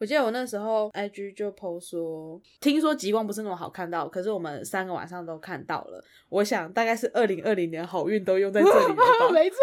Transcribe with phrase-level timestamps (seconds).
[0.00, 6.00] 我记得我那时候 IG 就 PO 说，听说极光不是那么好看到，可是我们三个晚上都看到了。
[6.28, 9.02] 我想大概是二零二零年好运都用在这里了吧。
[9.34, 9.56] 没错。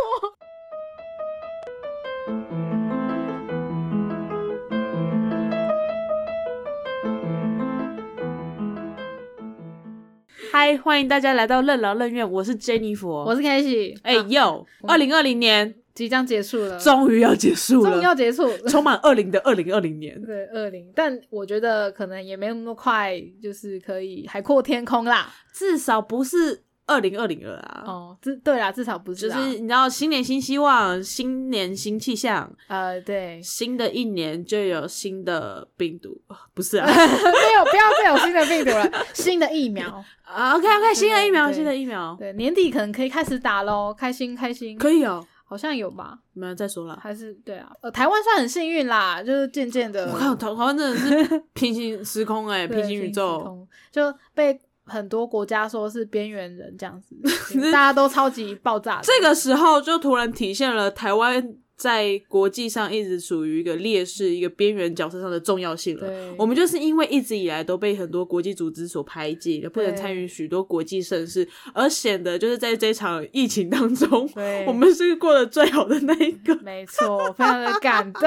[10.51, 20.21] 嗨，欢迎大家来到任劳任怨，我是 Jennifer，我是 e y 哎呦，二零二零年即将结束了，终于要结束了，终于要结束，充满二零的二零二零年。
[20.21, 27.83] 对，二零，但我觉得可能也没那么快，就是可以海阔天空啦，至少不是二零二零了啊。
[27.87, 36.21] 哦，至对啦，至少不是，就是你知道，新年新希望，新年新气象，呃，对，新的一年就有新的病毒，
[36.53, 40.03] 不是啊， 没有，不要再有新的病毒了，新的疫苗。
[40.25, 46.99] 啊，OK OK，新的疫苗，新的疫苗，对，年底可能可以开始打喽，开心开心，可以哦，好像有吧，没有再说了。
[47.01, 57.15] 还是对啊，呃，台湾算很幸运啦，就是渐渐的，我看，台台湾真的是 平行时空哎、对平行宇宙，就被很多国家说是边缘人这样子，
[57.71, 58.99] 大家都超级爆炸。
[59.03, 66.07] 这个时候就突然体现了台湾在国际上一直属于一个劣势、一个边缘角色上的重要性了。
[66.07, 74.29] 对，我们就是因为一直以来都被很多国际组织所排挤，不能对参与许多国际盛事，而显得就是在这场疫情当中，
[74.65, 76.55] 我们是过得最好的那一个。
[76.63, 78.23] 没错，非常的感动。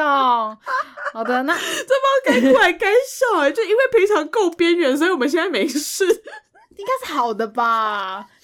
[1.12, 1.56] 好的，那
[2.24, 6.04] 该哭还该笑哎、就因为平常够边缘，所以我们现在没事。
[6.78, 8.26] 应该是好的吧？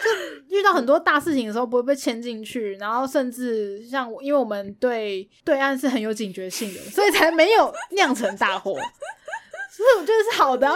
[0.48, 8.74] 就遇到很多大事情的时候不会被牵进去，然后甚至像我因为我们对对岸是很有警觉性的，所以才没有酿成大祸。
[9.70, 10.74] 所以我觉得是好的、啊。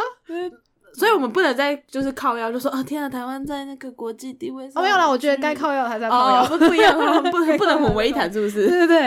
[0.94, 6.42] 所以我们不能再就是靠腰，就说啊天啊，台湾在那个国际地位上哦，没有啦，我觉得该靠药还在靠药。
[6.42, 8.66] 哦不不一样，不不能混 为一谈，是不是？
[8.66, 9.06] 对对对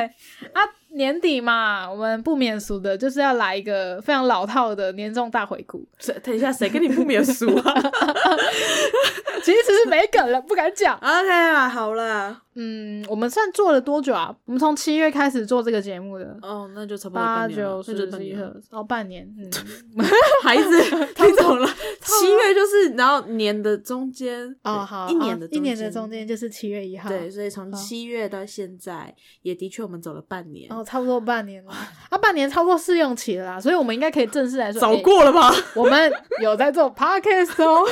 [0.54, 0.62] 啊，
[0.94, 5.86] 年底嘛，我们不免俗的就是要来一个非常老套的年终大回顾。
[6.00, 7.74] 谁等一下，谁跟你不免俗啊
[9.44, 10.96] 其实是没梗了，不敢讲。
[10.98, 14.36] ？OK 啊，好啦，嗯，我们算做了多久啊？
[14.46, 19.26] 我们从七月开始做这个节目的，哦，那就差不多八九十十一二哦，半年。
[19.38, 19.50] 嗯，
[20.44, 20.82] 孩子，
[21.16, 21.68] 听懂了？
[22.02, 27.08] 七月就是然后年的中间哦，好，一年的哦一年的中中间就是七月一号。
[27.10, 31.72] 对，，所以从七月到现在，也的确我们走了半年，哦，差不多半年了。
[32.10, 35.54] 啊，半年差不多试用期了啦，所以我们应该可以正式来说，早哎过了吧？
[35.76, 37.86] 我们有在做 podcast 哦，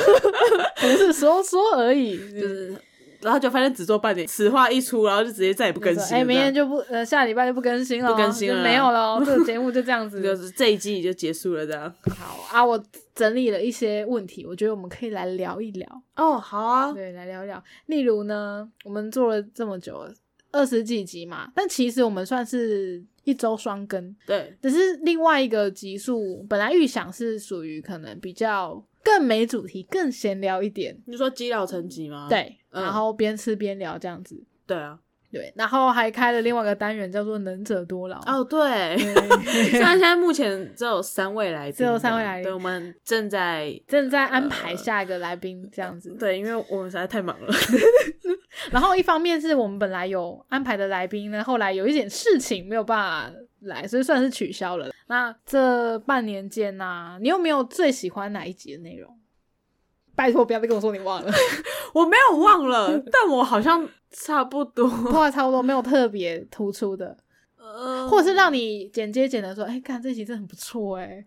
[0.76, 2.76] 不是说说而已，就就是，
[3.20, 6.22] 然后就发现只做半年，此话一出，然后就直接再也不更新了。
[6.22, 10.22] 哎，明天就就不呃下礼拜就不更新了哦，不更新了没有了哦， 这个节目就这样子。
[10.22, 11.92] 就是这一季就结束了，这样。
[12.10, 12.82] 好啊，我
[13.14, 16.02] 整理了一些问题，我觉得我们可以来聊一聊。
[16.16, 17.62] 哦，好啊，对，来聊一聊。
[17.86, 20.12] 例如呢，我们做了这么久了，
[20.52, 34.42] 二十几集嘛，但其实我们算是一周双更，对，只是另外一个集数本来预想是属于可能比较更没主题、更闲聊一点，你说积劳成疾吗？，对，嗯然后边吃边聊这样子。
[34.66, 34.98] 对啊。
[35.32, 38.18] 对，然后还开了另外一个单元，叫做“能者多劳”。
[38.26, 46.10] 哦，对，对， 虽然现在目前只有三位来宾，只有三位来宾对，我们正在正在安排下一个来宾这样子。
[46.18, 47.54] 对，因为我们实在太忙了。
[48.72, 54.90] 然后一方面是我们本来有安排的来宾呢，后来有一点事情没有办法来，所以算是取消了。
[55.06, 59.18] 那这半年间呢、你有没有最喜欢哪一集的内容？
[60.14, 61.32] 拜托，不要再跟我说你忘了，
[61.94, 67.16] 我没有忘了，但我好像差不多， 话差不多没有特别突出的，
[67.56, 71.24] 呃，或者是让你剪接剪的说，哎、看这集真的很不错哎，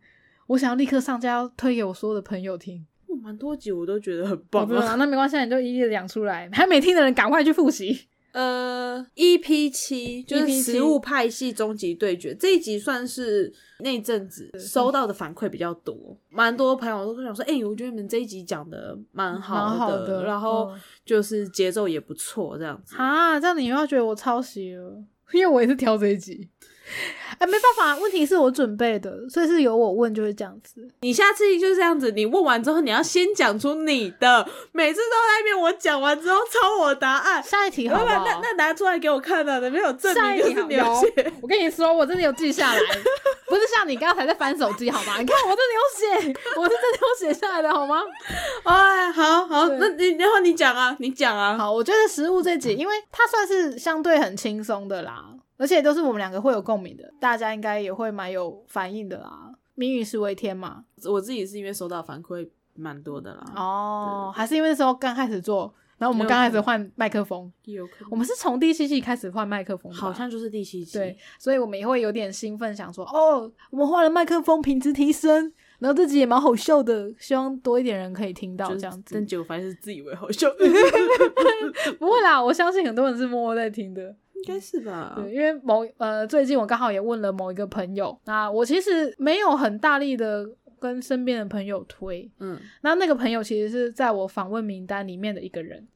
[0.48, 2.86] 我想要立刻上架，推给我所有的朋友听。
[3.08, 4.68] 哦蛮多集我都觉得很哦棒。
[4.98, 8.08] 那没关系，你就一一的讲出来，还没听的人赶快去复习。
[8.34, 15.96] 呃，EP 七就是 EP7 食物派系终极对决这一集，算是那阵子收到的反馈比较多，
[16.30, 22.96] 蛮多朋友都想说，哎、我觉得你们这一集讲的蛮好的然后嗯就是节奏也不错，这样子。
[22.98, 26.50] 啊，这样你又要觉得我抄袭了，因为我也是挑这一集。
[27.40, 30.88] 哎，没办法，问题是我准备的，所以是由我问就是这样子。
[31.02, 38.24] 你下次就是这样子，你问完之后，你要先讲出你的，每次都在那边我讲完之后抄我答案，下一题好不好？
[38.26, 41.34] 那那拿出来给我看啊，那边有证明就是你有写。
[41.42, 42.80] 我跟你说，我真的有记下来，
[43.48, 45.18] 不是像你刚才在翻手机好吗？
[45.20, 48.02] 你看我真的有写，我是真的有写下来的好吗？
[48.64, 51.58] 哎，好好，那你然后你讲啊，你讲啊。
[51.58, 55.26] 好，我觉得食物这集，因为它算是相对很轻松的啦，
[55.64, 59.50] 而且都是我们两个会有共鸣的，大家应该也会蛮有反应的啦。
[59.76, 62.46] 民以食为天嘛，我自己是因为收到反馈
[62.76, 63.46] 蛮多的啦。
[63.56, 75.50] 哦，还是因为那时候刚开始做，然后我们刚开始换麦克风，有可能我们是从第七季开始换麦克风，好像就是第七季，对，所以我们也会有点兴奋，想说哦，我们换了麦克风，品质提升，
[75.80, 79.26] 然后这集也蛮好笑的，希望多一点人可以听到就是这样子但。
[79.26, 80.50] 结果发现是自以为好笑，
[81.98, 84.14] 不会啦，我相信很多人是默默在听的。
[84.48, 85.14] 应该是吧？
[85.16, 90.46] 对，因为某呃，最近我刚好也问了某一个朋友，那我其实没有很大力的
[90.80, 95.88] 跟身边的朋友推，嗯，那那个朋友其实是在我访问名单里面的一个人。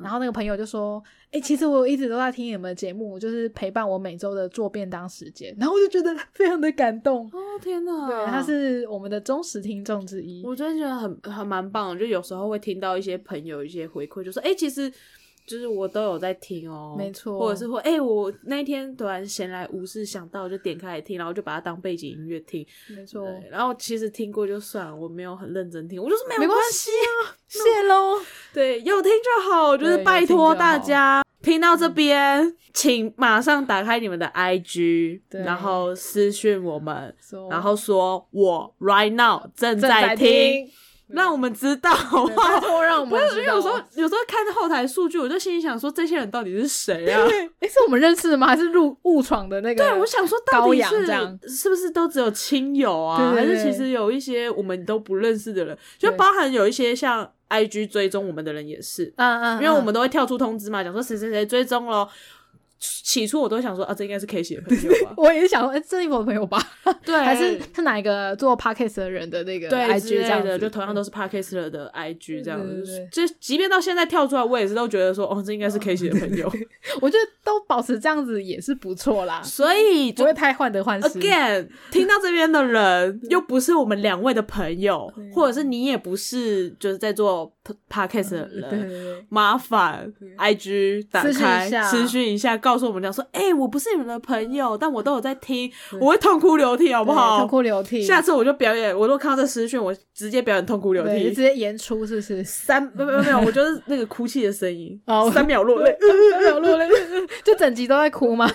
[0.00, 1.02] 然后那个朋友就说
[1.32, 7.26] ：“哎、其实我一直都在听你们的节目，就是陪伴我每周的做便当时间。”然后我就觉得 非常的感动。
[7.26, 10.46] 哦天哪，对，他是我们的忠实听众之一。
[10.46, 14.90] 我真的觉得很很蛮棒的，就有时候会听到一些朋友一些回馈，就说哎、诶其实
[15.46, 28.20] 就是我都有在听哦，没错或者是会哎、诶我那一天突然闲来无事想到就点开来听，然后就把它当背景音乐听，没错，然后其实听过就算了，我没有很认真听，我就是没有关系啊，谢喽。
[28.52, 37.14] 对，有听就好，就是拜托大家听到这边，请马上打开你们的 IG，然后私讯我们，
[37.50, 40.70] 然后说我 right now 正正在听，听，
[41.12, 42.60] 让我们知道好不对拜好？
[42.60, 43.54] 托让我不是，因们知道。
[43.54, 47.22] 为有时候有时候看后台数据，我就心里想说，这些人到底是谁啊？
[47.60, 48.46] 哎，是我们认识的吗？
[48.46, 49.82] 还是入误闯的那个？
[49.82, 53.32] 对，我想说，到底是这样是不是都只有亲友啊？
[53.34, 62.08] 还是其实有一些我们都不认识的人，就包含有一些像 IG 追踪我们的人也是，嗯嗯，因为我嗯们都会跳出通知嘛，讲说谁谁谁追踪了。
[62.80, 65.12] 起初我都想说啊，这应该是 K 写的朋友吧？
[65.18, 66.58] 我也想说，哎，这是我的朋友吧？
[67.04, 72.82] 对，还是是哪一个做 podcast 的人的那个 IG 之这样的，就同样都是 Parkes 的 IG 这样子
[73.12, 73.26] 对。
[73.26, 76.50] 就即便到现在跳出来，我也是都觉得说，哦，这应该是 K 写的朋友。
[77.02, 81.18] 我觉得都保持这样子也是不错啦， 所以就不会太患得患失。
[81.18, 87.52] again 听到这边的人，又不是我们两位的朋友，或者是你也不是就是在做
[87.90, 88.70] Podcast 的人。
[88.70, 95.70] 对，麻烦 IG 打开私讯一下，告诉我们讲说，哎、我不是你们的朋友，但我都有在听，
[96.00, 97.38] 我会痛哭流涕，好不好？
[97.40, 98.02] 痛哭流涕。
[98.02, 102.42] 下次我就表演，我都看到这私讯，我直接表演痛哭流对，就直，接演出是不是？
[102.44, 106.88] 三没有没有，我就是那个哭泣的声音，哦三秒落泪，三秒落泪，
[107.44, 108.50] 就整集都在哭吗？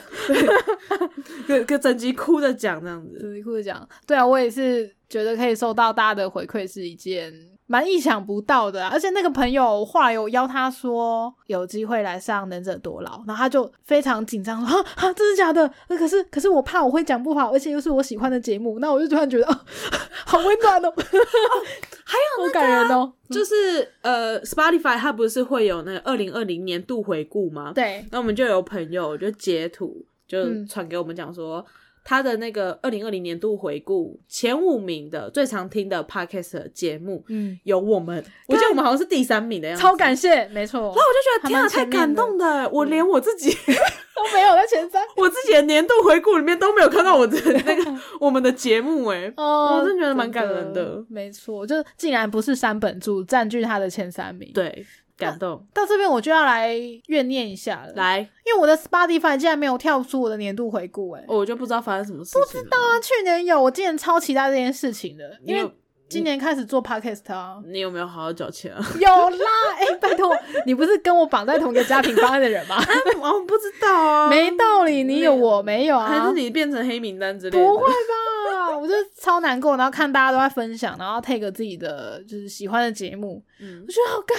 [1.48, 3.18] 跟跟 整集哭着讲这样子。
[3.20, 7.34] 对，哭着讲，对啊，我也是觉得可以收到大家的回馈是一件
[7.68, 15.70] 蛮意想不到的啊、而且那个朋友后来有邀他说有机会来上《能者多劳》，然后他就非常紧张说：“啊 啊，这是假的？
[15.88, 19.60] 呃可是可是我怕我会讲不好，而且又是我喜欢的节目。”那我就突然觉得，哦，
[20.26, 23.12] 好温暖哦，还 有好感人哦。
[23.30, 23.54] 就是
[24.02, 27.72] 呃，Spotify 它不是会有那个二零二零年度回顾吗？
[27.74, 31.66] 对，那我们就有朋友就截图，就嗯传给我们讲说，
[32.06, 43.50] 他的那个二零二零年度回顾前五名的最常听的 podcast 的节目嗯，有我们，我记得我们好像是第三名的样子，超感谢，没错，那我就觉得天啊，太感动的，我连我自己
[44.16, 45.04] 都没有在前三。
[45.18, 51.04] 我自己的年度回顾里面都没有看到我的那个 我们的节目哎、哦，我真的觉得蛮感人的。
[51.10, 54.86] 没错，就竟然不是三本柱占据他的前三名，对，
[55.18, 55.66] 感动。
[55.74, 56.76] 到这边我就要来
[57.08, 62.42] 怨念一下了，，来，因为我的 Spotify 竟然没有跳出我的年度回顾、欸，哎、我就不知道发生什么事情。
[62.42, 65.70] 不知道啊，去年有，我今年超期待这件事情的，因为
[66.08, 68.80] 今年开始做 Podcast 啊，你有没有好好缴钱啊？
[69.00, 69.48] 有啦，
[69.80, 70.32] 哎、拜托，
[70.66, 72.76] 你不是跟我绑在同一个家庭方案的人吗？
[73.22, 76.08] 我不知道啊，没道理，你有我没有啊？
[76.08, 77.64] 还是你变成黑名单之类的？
[77.64, 78.78] 不会吧？
[78.78, 84.38] 我就超难过，然后看大家都在分享，然后 take 自己的就是喜欢的节目，嗯我觉得好干，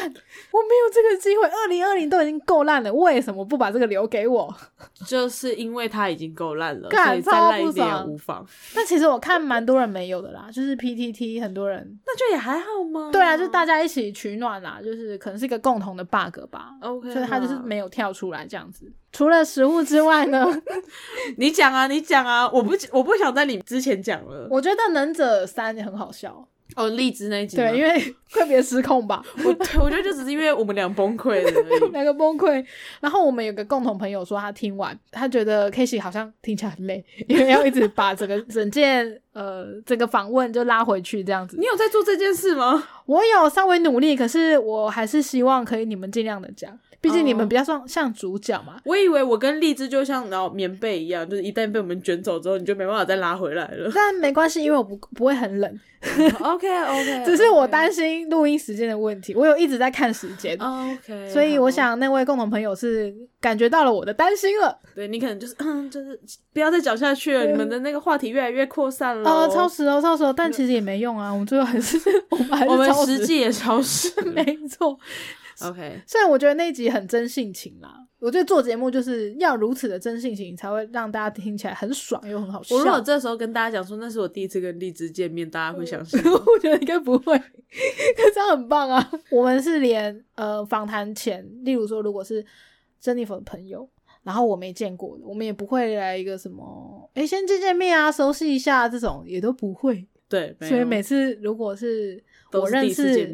[0.51, 1.45] 我没有这个机会。
[1.47, 4.55] 二零二零都已经够烂了，为什么不把这个留给我？
[5.07, 8.47] 就是因为它已经够烂了，再超烂一点也无妨。
[8.75, 13.11] 但其实我看蛮多人没有的啦，就是 PTT 很多人，那就也还好吗？
[13.13, 16.71] 对啊，就大家一起取暖啦，就是可能是一个共同的 bug 吧。
[16.83, 18.93] OK，所以它就是啦没有跳出来这样子。
[19.13, 20.45] 除了食物之外呢，
[21.39, 24.47] 你讲啊，你讲啊，我不我不想在你之前讲了。
[24.51, 26.47] 我觉得《能者三》也很好笑，
[26.77, 29.25] 哦，荔枝那一集，对，因为 快别失控吧。
[29.45, 31.89] 我对我觉得就只是因为我们俩崩溃了而已。
[31.91, 32.63] 两个崩溃。
[33.01, 41.65] 然后我们有个共同朋友说，他听完，他觉得 k a s e y 好像听起来很累，因为要一直把整个整件呃整个访问就拉回去这样子你。
[41.65, 42.87] 有在做这件事吗？
[43.07, 48.77] 我有稍微努力，可是我还是希望可以你们尽量的讲，毕竟你们哦比较像像主角嘛。
[48.85, 53.91] 我以为我跟荔枝就像然后棉被一样，就是一旦被我们卷走之后，你就没办法再拉回来了。
[53.95, 55.81] 但没关系，因为我不不会很冷，
[56.41, 59.35] OK OK，只是我担心录音时间的问题。
[59.35, 64.79] 我有一直在看时间，OK，所以我想那位共同朋友是感觉到了我的担心了。
[64.95, 66.19] 对你可能就是嗯， 就是
[66.53, 69.29] 不要再讲下去了，你们的那个话题越来越扩散了。
[69.31, 71.99] 哦，超时哦，超时哦，但其实也没用啊，我们最后还是
[72.31, 74.11] 我们还是我们实际也超时。
[74.35, 74.99] 没错。
[75.63, 82.75] OK，虽然我觉得那一集很真性情啦，我觉得做节目就是要如此的真性情，才会让大家听起来很爽又很好笑。
[82.75, 86.21] 我如果这时候跟大家讲说那是我第一次跟荔枝见面，大家会相信？
[86.31, 87.39] 我觉得应该不会，
[88.35, 89.11] 这样很棒啊！
[89.31, 92.45] 我们是连呃访谈前，例如说如果是
[93.01, 93.89] 珍妮佛的朋友，
[94.23, 100.07] 然后我没见过的，我们也不会来一个什么，哎，先见见面啊，熟悉一下这种，也都不会。
[100.29, 102.23] 对，所以每次如果是
[102.53, 103.31] 我认识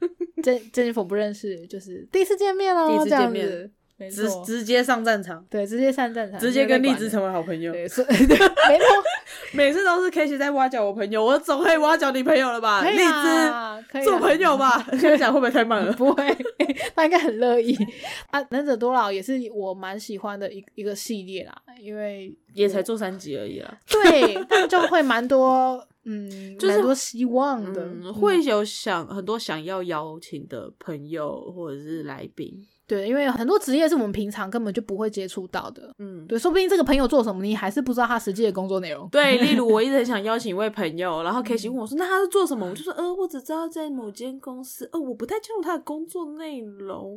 [0.00, 3.70] 见面，珍珍妮佛不认识，就是第一次见面哦，第一次见面。
[4.08, 7.72] 直直接上战场，对，直接上战场，直接跟荔枝成为好朋友。
[7.74, 8.86] 对，没错，
[9.52, 12.82] 每次都是 K 在挖角我朋友，我总可以挖角你朋友了吧？
[12.88, 14.86] 荔枝做朋友吧？
[14.92, 15.92] 现在讲会不会太慢了？
[15.98, 16.36] 不会，
[16.94, 17.76] 他应该很乐意。
[18.30, 23.78] 啊，忍者多劳也是我蛮喜欢的一一个系列啦，因为也才做三集而已啦。
[23.88, 32.66] 对，但就会蛮多，嗯，蛮多希望的，会有想很多想要邀请的朋友或者是来宾。
[32.90, 35.94] 对，因为很多职业是我们平常根本就不会接触到的。
[36.00, 39.08] 嗯，对，说不定这个朋友做什么，你还是不知道他实际的工作内容。
[39.10, 47.16] 对，例如我一直很想邀请一位朋友，然后 K 问我说：“那他是做什么？”我就说：“呃，我只知道在某间公司，呃，我不太清楚他的工作内容。”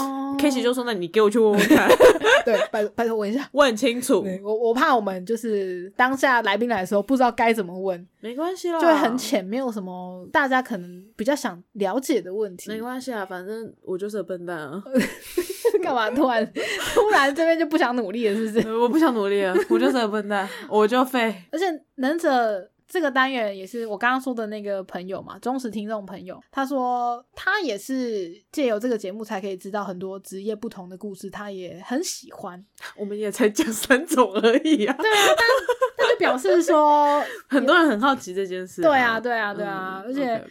[0.00, 1.86] 哦，K 就说：“那你给我去问问看。
[2.46, 4.24] ”对，拜拜托问一下， 我很清楚。
[4.42, 12.70] 我我怕我们就是当下来宾来的时候不知道该怎么问，没关系啦，就会很浅，没有什么大家可能比较想了解的问题。
[12.70, 14.82] 没关系啊，反正我就是个笨蛋啊。
[15.84, 16.42] 干嘛突然
[16.94, 18.74] 突然这边就不想努力了，是不是？
[18.78, 21.36] 我不想努力了，我就是个笨蛋，我就废。
[21.52, 21.66] 而且
[21.96, 32.64] 能者这个单元也是我刚刚说的那个朋友嘛，忠实听众朋友，他说他也是借由这个节目才可以知道很多职业不同的故事，他也很喜欢。
[32.96, 34.96] 我们也才讲三种而已啊。
[34.98, 38.80] 对啊，但那就表示说 很多人很好奇这件事。
[38.80, 40.02] 对啊，对啊，对啊。
[40.06, 40.42] 而且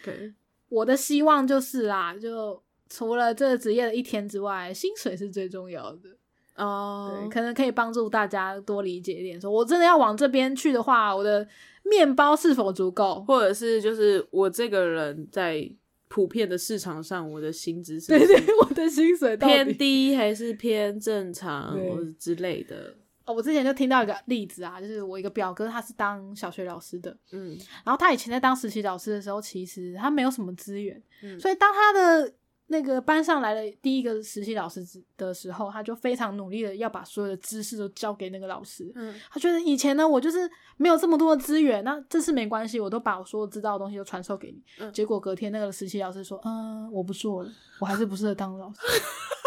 [0.70, 2.62] 我的希望就是啦，就。
[2.90, 6.10] 除了这个职业的一天之外，薪水是最重要的
[6.58, 7.18] 哦。
[7.24, 9.42] 对，可能可以帮助大家多理解一点。
[9.42, 11.48] 说我真的要往这边去的话，我的
[11.82, 15.68] 面包是否足够，或者是就是我这个人在
[16.08, 22.94] 普遍的市场上，我的薪资是对对，我的薪水偏低还是偏正常或者之类的。
[23.26, 32.34] 哦，我之前就听到一个例子啊，就是我一个表哥，他是当小学老师的，嗯，然后他以前在当实习老师的时候，其实他没有什么资源，嗯，所以当他的
[32.68, 34.84] 那个班上来了第一个实习老师
[35.16, 38.92] 的时候，他就非常努力的要把所有的知识都交给那个老师。
[38.96, 44.62] 嗯，他觉得以前呢，我就是没有这么多的资源，那这次没关系，我都把我所有知道的东西都传授给你。
[44.80, 48.80] 嗯，结果隔天那个实习老师说：“嗯，我不做了，我还是不适合当老师。”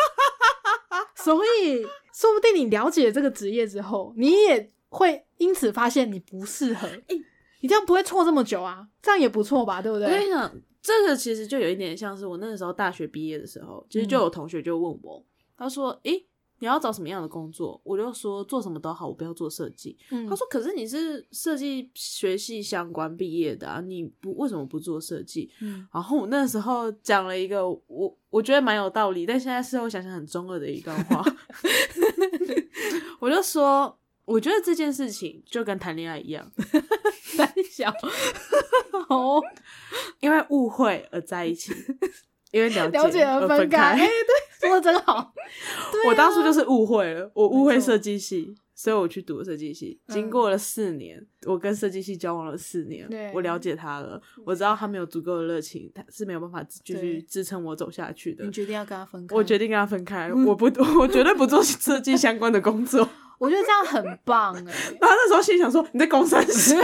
[1.35, 1.83] 所以，
[2.15, 6.87] 说不定你了解这个职业之后，你也会因此发现你不适合。
[6.87, 7.21] 诶，
[7.61, 8.87] 你这样不会错这么久啊？
[9.03, 9.83] 这样也不错吧？
[9.83, 10.07] 对不对？
[10.07, 10.53] 我跟你讲。
[10.81, 15.21] 这个其实就有一点像是我那个时候大学毕业的时候，其实就有同学就问我，
[15.59, 16.25] 他说：“诶，
[16.59, 19.97] 你要找什么样的工作？”我就说：“做什么都好，我不要做设计。”
[20.29, 25.51] 他说：“可是你是设计学系相关毕业的啊，你不为什么不做设计？”
[25.93, 31.25] 然后我那时候讲了一个我我觉得蛮有道理，但现在事后想想很中二的一段话，
[33.21, 33.99] 我就说。
[34.27, 36.51] 我觉得这件事情就跟谈恋爱一样，
[37.39, 37.89] 胆小
[39.09, 39.41] 哦，
[40.19, 41.73] 因为误会而在一起，
[42.57, 43.79] 因为了解而分开。
[43.79, 44.09] 哎，对，
[44.69, 45.33] 说的真好。
[46.09, 50.01] 我当初就是误会了，我误会设计系，所以我去读设计系。
[50.09, 58.45] 经过了四年，我跟设计系交往了四年，我了解他了，我知道他没有足够的热情，他是没有办法继续支撑我走下去的。
[58.45, 59.37] 你决定要跟他分开？
[59.37, 60.65] 我决定跟他分开，我不，
[60.99, 63.07] 我绝对不做设计相关的工作。
[63.39, 64.73] 我觉得这样很棒哎！
[64.99, 66.75] 然后那时候心想说：“你在公三笑？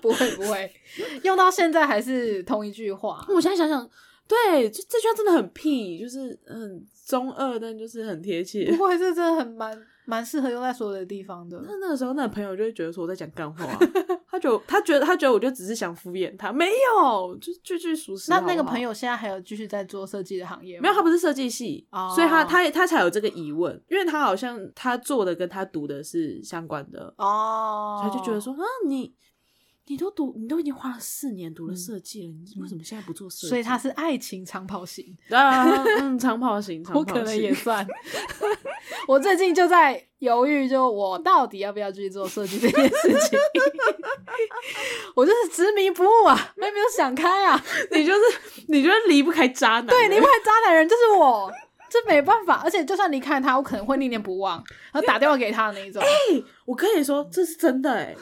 [0.00, 0.72] 不会不会，
[1.22, 3.86] 用到现在还是同一句话。”我现在想想，
[4.28, 8.70] 对，这这句话真的很屁，就是很中二，但就是很贴切。
[8.70, 9.76] 不会，这真的很蛮。
[10.08, 11.62] 蛮适合用在所有的地方的。
[11.66, 13.66] 那那个时候，那个朋友就会觉得说我在讲干话，
[14.30, 18.30] 他就他觉得他觉得我就只是想敷衍他，没有，就句句属实。
[18.30, 20.82] 那那个朋友现在还有继续在做设计的行业吗？
[20.84, 29.14] 没有，他不是设计系，所以他他他才有这个疑问，因为他好像他做的跟他读的是相关的哦，他就觉得说啊你。
[29.88, 33.48] 你都读，你都已经花了四年读了设计了，你为什么现在不做设计？
[33.48, 35.64] 所以他是爱情长跑型啊，
[36.00, 37.86] 嗯，长跑型， 我可能也算。
[39.08, 43.38] 我最近就在犹豫，就我到底要不要继续做设计这件事情。
[45.16, 47.62] 我就是执迷不悟啊，还没有想开啊。
[47.90, 48.20] 你就是，
[48.68, 51.50] 你就是离不开渣男，对，离不开渣男人就是我。
[51.90, 56.02] 这没办法，而且就算离开他，我可能会念念不忘，然后打电话给他的那一种。
[56.64, 58.14] 我跟你说，这是真的哎！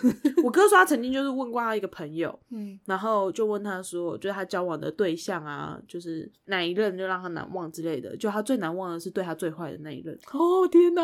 [0.42, 11.02] 我哥说他曾经就是问过他一个朋友，嗯，然后就问他说，就是他交往的对象啊，就是哪一任就让他难忘之类的，就他最难忘的是对他最坏的那一任，哦天哪，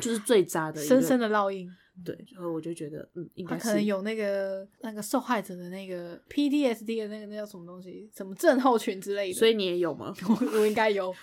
[0.00, 1.70] 就是最渣的一，深深的烙印。
[2.02, 9.34] 对，然后我就觉得，嗯，应该可能有那个那个受害者的那个 PTSD 的那个那叫什么东西，什么症候群之类的。
[9.34, 10.12] 所以你也有吗？
[10.28, 11.14] 我我应该有，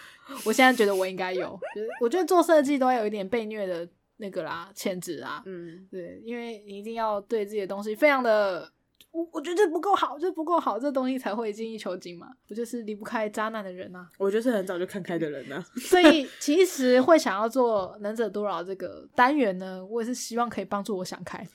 [0.45, 1.59] 我现在觉得我应该有。
[1.75, 3.87] 就是我觉得做设计都要有一点被虐的
[4.17, 5.43] 那个啦，潜质啊。
[5.45, 8.71] 嗯，对，因为你一定要对自己的东西非常的，
[9.11, 12.27] 我我觉得这不够好，这不够好，这东西才会精益求精嘛。
[12.49, 14.07] 我就是离不开渣男的人啊。
[14.17, 21.45] 我就是很早就看开的人啊、所以其实会想要做能者多劳这个单元呢，我也是希望可以帮助我想开，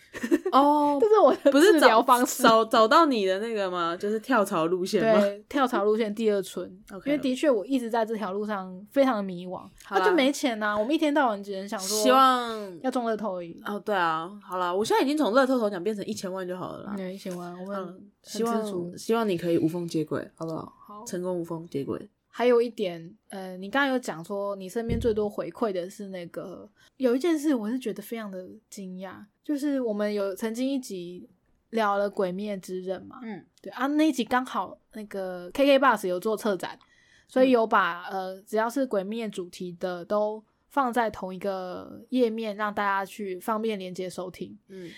[0.53, 2.43] 哦 这，是我的不是找疗方式。
[2.43, 3.97] 找找到你的那个吗？
[3.97, 5.21] 就是跳槽路线吗？
[5.21, 6.71] 对，跳槽路线第二春
[7.07, 13.59] 因为的确我一直在这条路上非常的迷惘，好啦那就没钱呐、我们一天到晚只能想说，希望要中乐透而已。
[13.65, 16.95] 哦，对啊，好了，我现在已经从乐透头奖变成一千万就好了啦。
[16.97, 20.73] 对，喜欢我们希望希望你可以无缝接轨，好不好？
[20.79, 21.05] 好。
[21.05, 22.09] 成功无缝接轨。
[22.29, 31.27] 还有一点，呃，你刚刚有讲说你身边最多回馈的是那个有一件事，我是觉得非常的惊讶，就是我们有曾经一集
[31.71, 36.79] 聊了《鬼灭之刃》嘛，嗯，对啊，那一集刚好那个 KK Bus 有做策展，
[37.27, 44.59] 所以有把、呃只要是鬼灭主题的都放在同一个页面，让大家去方便连接收听。
[44.69, 44.91] 嗯，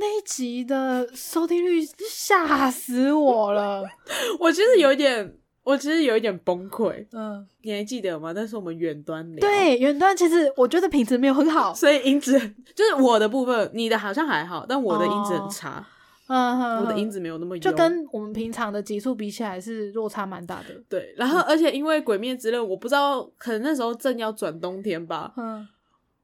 [0.00, 3.84] 那一集的收听率吓死我了，
[4.40, 7.06] 我其实有一点，我其实有一点崩溃。
[7.12, 8.32] 嗯，你还记得吗？
[8.34, 12.32] 那是我们远端聊，，对，远端其实我觉得品质没有很好，所以音质
[12.74, 15.86] 就是我的部分，你的好像还好，但我的音质很差，
[16.28, 20.68] 嗯哼，我的音质没有那么优，就跟我们平常的集数比起来是落差蛮大的。
[20.88, 21.12] 对。
[21.18, 25.68] 然后，而且因为《鬼灭之刃》，我不知道，可能那时候正要转冬天吧，嗯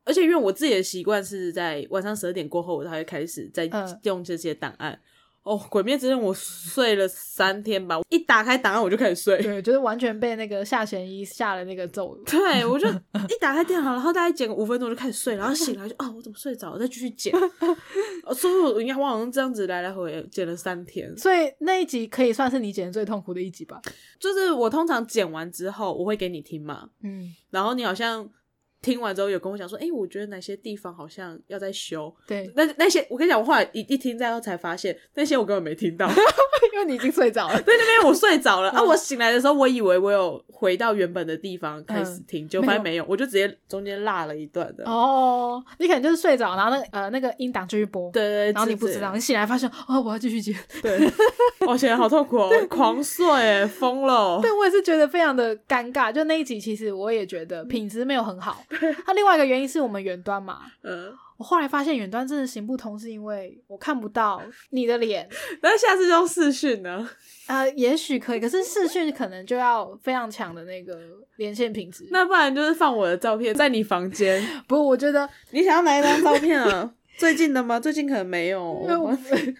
[0.06, 4.98] 而且因为我自己的习惯是在晚上十二点过后，我才会开始在嗯用这些档案。
[5.42, 9.40] 哦，《鬼灭之刃》我睡了三天吧，一打开档案我就开始睡。
[9.40, 12.24] 对，就是完全被那个下弦一下了那个咒语。
[12.28, 12.88] 对，我就
[13.30, 16.80] 一打开电脑，然后大概剪个五分钟就开始睡，然后醒来就啊，我怎么睡着了？
[16.80, 17.32] 再继续剪。
[18.24, 21.16] 哦所以我应该我好像这样子来来回回剪了三天。
[21.16, 23.80] 所以那一集可以算是你剪的最痛苦的一集吧？
[24.18, 28.28] 就是我通常剪完之后，我会给你听嘛，嗯，然后你好像
[28.86, 32.14] 听完之后有跟我讲说，哎、我觉得哪些地方好像要再修。
[32.24, 36.08] 对，那那些我跟你讲，我后来一一听之后才发现，那些我根本没听到。
[36.72, 37.60] 因为你已经睡着了。
[37.62, 38.78] 对，那边我睡着了、啊！
[38.80, 44.84] 嗯我醒来的时候，我以为我有回到原本的地方开始听，结果发现没有，我就直接中间落了一段的。
[44.84, 50.54] 哦，你可能就是睡着，然后那个呃那个音档继续播，对对对，然后你不知道，你醒来发现哦，我要继续接。
[50.82, 51.10] 对，
[51.66, 54.38] 我现在好痛苦哦， 狂睡哎，疯了。
[54.42, 56.12] 对，我也是觉得非常的尴尬。
[56.12, 58.62] 就那一集，其实我也觉得品质没有很好。
[59.04, 65.28] 它另外一个原因是我们远端嘛，嗯，我后来发现远端真的行不通，是因为我看不到你的脸。
[65.62, 67.08] 那下次就用视讯呢？
[67.46, 70.98] 呃，也许可以，可是视讯可能就要非常强的那个
[71.36, 72.08] 连线品质。
[72.10, 74.42] 那不然就是放我的照片在你房间。
[74.66, 76.92] 不，我觉得，你想要哪一张照片啊？
[77.18, 77.80] 最近的吗？
[77.80, 78.86] 最近可能没有。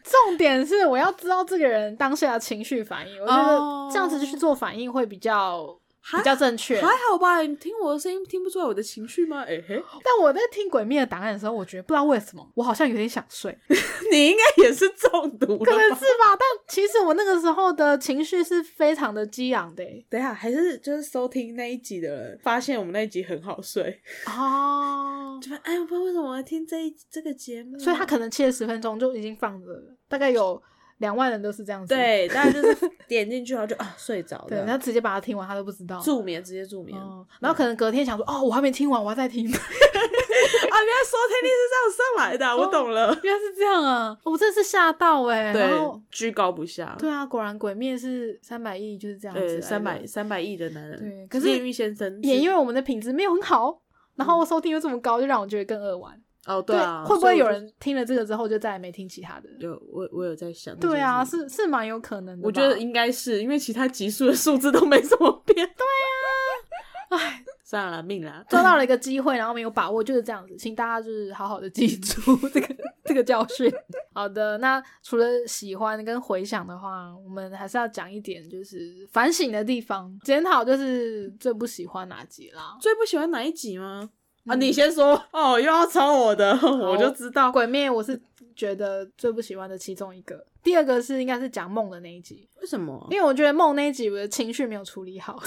[0.05, 3.19] 重点是我要知道这个人当下的情绪反应。
[3.23, 6.81] 我觉哦得这样子去做反应会比较还比较正确。
[6.81, 7.41] 还好吧？
[7.41, 9.43] 你听我的声音听不出来我的情绪吗？
[9.43, 13.57] 哎、嘿， 但我在听《鬼灭》的档案的时候，我觉得不知道为什么，我好像有点想睡，
[14.13, 15.65] 你应该也是中毒了。
[15.65, 16.37] 可能是吧。
[16.39, 30.61] 但其实我那个时候的情绪是非常的激昂的欸等一下，还是就是收听那一集的人发现我们那一集很好睡，哦， 就哎，我不知道为什么我要听这一这个节目，所以他可能切了十分钟就已经放着了，大概有
[30.99, 31.95] 两万人都是这样子。
[31.95, 36.01] 对，大家就是 点进去然后就啊睡着对，然后直接把它听完，他都不知道。
[36.01, 36.99] 助眠直接助眠。
[37.01, 39.47] 哦，然后可能隔天想说，哦，我还没听完，我要再听。
[39.51, 43.19] 啊，原来收听率是这样上来的啊、我懂了。
[43.23, 44.17] 原来是这样啊！
[44.23, 46.95] 我真的是吓到哎、然后对，居高不下。
[46.99, 49.61] 对啊，果然鬼灭是三百亿就是这样子。
[49.61, 53.81] 三百三百亿的男人，对可是炼狱先生也因为我们的品质没有很好，
[54.17, 56.21] 然后收听又这么高，就让我觉得更扼腕。
[56.47, 59.49] 哦，对啊，会不会有人听了这个之后就再也没听其他的？
[59.59, 60.77] 有我我有在想？
[60.79, 62.47] 对啊，，是是蛮有可能的。
[62.47, 65.57] 我觉得应该是因为其他集数的数字都没怎么变。
[65.57, 68.45] 对啊，唉，算了，命啦。
[68.49, 73.73] 抓到了一个机会，然后没有把握，就是这样子，请大家就是好好的记住 这个这个教训。
[74.13, 82.77] 好的，那除了喜欢跟回想的话，我们还是要讲一点就是反省的地方，检讨就是最不喜欢哪集啦。
[82.81, 84.09] 最不喜欢哪一集吗？
[84.47, 87.51] 啊，嗯你先说哦，又要抄我的， 我就知道。
[87.51, 88.21] 鬼灭我是
[88.57, 93.07] 觉得最不喜欢的其中一个，第二个是应该是讲梦的那一集，为什么？
[93.11, 95.41] 因为我觉得梦那一集我的情绪没有处理好。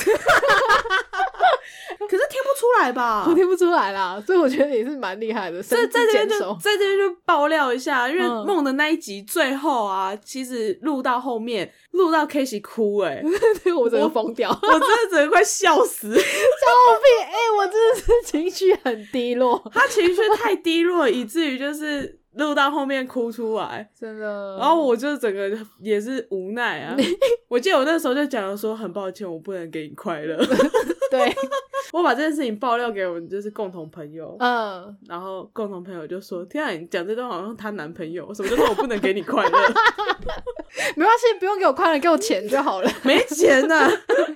[2.10, 3.26] 可是听不出来吧？
[3.28, 5.62] 我听不出来啦，所以我觉得也是蛮厉害的。
[5.62, 13.22] 在在这边就在这边就爆料一下，因为嗯梦的那一集最后啊，其实录到后面录到 K 西哭、欸，
[13.66, 16.24] 哎，我整个疯掉， 我真的整个快笑死，笑屁！
[17.24, 23.90] 哎、我真的是情绪很低落，他情绪太低落，以至于就是录到后面哭出来。
[23.98, 24.58] 真的。
[24.60, 26.96] 然后我就整个也是无奈啊！
[27.50, 30.38] 我记得我那时候就讲了说，很抱歉，我不能给你快乐。
[31.10, 31.34] 对，
[31.92, 39.58] 我把这件事情爆料给我们就是共同朋友，嗯，然后共同朋友就说：“天啊，你讲这段好像她男朋友，什么叫做我不能给你快乐？
[40.96, 42.92] 没关系，不用给我快乐，给我钱就好了。
[43.04, 43.90] 没钱呐、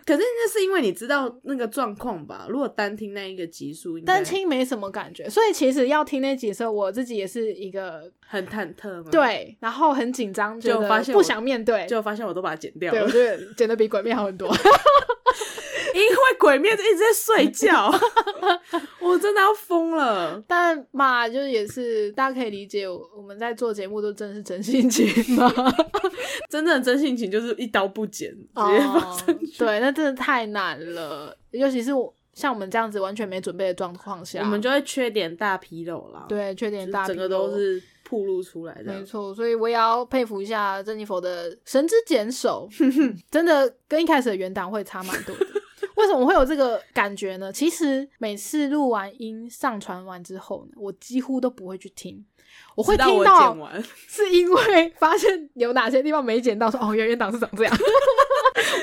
[0.03, 2.47] 可是那是因为你知道那个状况吧？
[2.49, 7.82] 如果单听那一个集数，单听没什么感觉，所以其实要听那集的时候，我自己也是一个
[8.25, 11.85] 很忐忑嘛。，对，然后很紧张，就发现不想面对。
[11.87, 14.49] 就发现我都把它剪掉对，我， 觉得剪的比鬼面好很多。
[15.93, 17.91] 因为鬼面一直在睡觉，
[18.99, 20.43] 我真的要疯了。
[20.47, 25.47] 但嘛，就是也是大家可以理解，我我们在做节目都真的是真性情嘛。
[26.49, 28.37] 真正的真性情就是一刀不剪，直
[28.71, 29.57] 接放哦上去。
[29.59, 37.55] 对，那真的太难了，尤其是我像我们这样子完全没准备的状况下，我们就会缺点大纰漏啦。，对缺点大，整个都。
[37.55, 38.93] 是暴露出来的。
[38.93, 42.69] 没错，所以我也要佩服一下珍妮佛的神之剪手，
[43.31, 45.47] 真的跟一开始的原档会差蛮多的。
[45.95, 47.51] 为什么会有这个感觉呢？
[47.51, 52.23] 其实每次录完音、上传完之后呢，我几乎都不会去听，
[52.75, 53.57] 我会听到，
[54.07, 57.75] 是因为发现有哪些地方没剪到，说哦，原原档是长这样。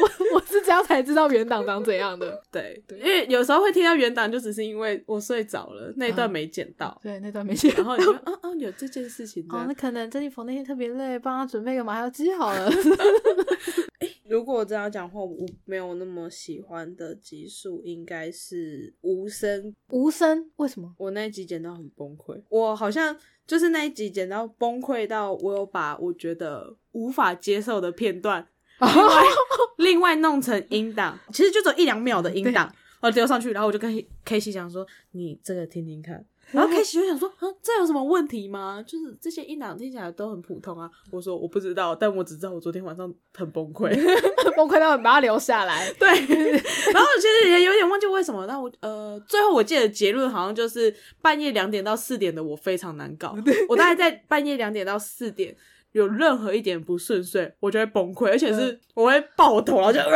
[0.00, 2.40] 我 我是这样才知道原档长怎样的。
[2.50, 7.74] 对，因为有时候会听到原档，就只是因为我睡着了，那一段没剪到，对，那段没剪。
[7.74, 12.70] 然后你就嗯嗯有这件事情这哦，那可能珍妮佛那天特别累，帮他准备个麻药机好了。
[14.28, 19.74] 如果这样讲话，我没有那么喜欢的集数，应该是无声。
[19.88, 20.94] 无声为什么？
[20.98, 28.46] 我那一集剪到很崩溃，我好像就是那一集剪到崩溃到，我有把我觉得无法接受的片段，
[28.80, 29.24] 另外
[29.76, 32.66] 另外弄成音档，其实就只有一两秒的音档，
[33.00, 38.82] 然后丢上去，然后我就跟 K 西讲说：“你这个听听看。”然后 K 西就想说：“啊，这有什么问题吗？
[38.84, 43.88] 就是这些音档听起来都很普通啊。”我说：“我不知道，但我只知道我昨天晚上很崩溃。”
[44.56, 45.92] 崩溃到把它留下来。
[45.92, 48.44] 对，然后其实也有点忘记为什么。
[48.46, 53.36] 但我呃，最后我记得结论好像就是半夜两点到四点的我非常难搞。
[53.68, 55.54] 我大概在半夜两点到四点
[55.92, 60.00] 有任何一点不顺遂，我就会崩溃，而且是我会爆头，然后就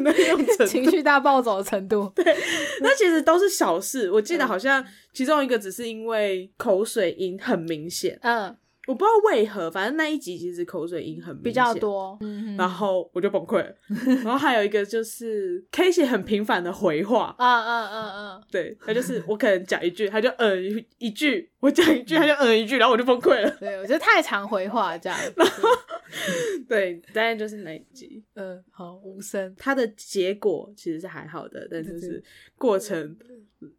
[0.00, 0.64] 那种程度。
[0.66, 2.10] 情绪大暴走的程度。
[2.14, 2.24] 对
[2.80, 8.56] 那其实都是小事，我记得好像其中一个只是因为口水音很明显，嗯，
[8.88, 12.16] 我不知道为何，反正那一集其实口水音很明比较多。
[12.22, 13.70] 嗯然后我就崩溃了。
[14.24, 20.64] 然后还有一个就是 K 姐很频繁的回话，嗯嗯嗯嗯，对他就是我可能讲一句，他就嗯
[20.98, 23.50] 一一句，我讲一句，他就嗯一句，然后我就崩溃了。
[23.60, 25.18] 对，我觉得太常回话这样。
[26.68, 29.54] 对，大概就是那一集，嗯，好，无声。
[29.58, 32.22] 它的结果其实是还好的，但就是
[32.56, 33.16] 过程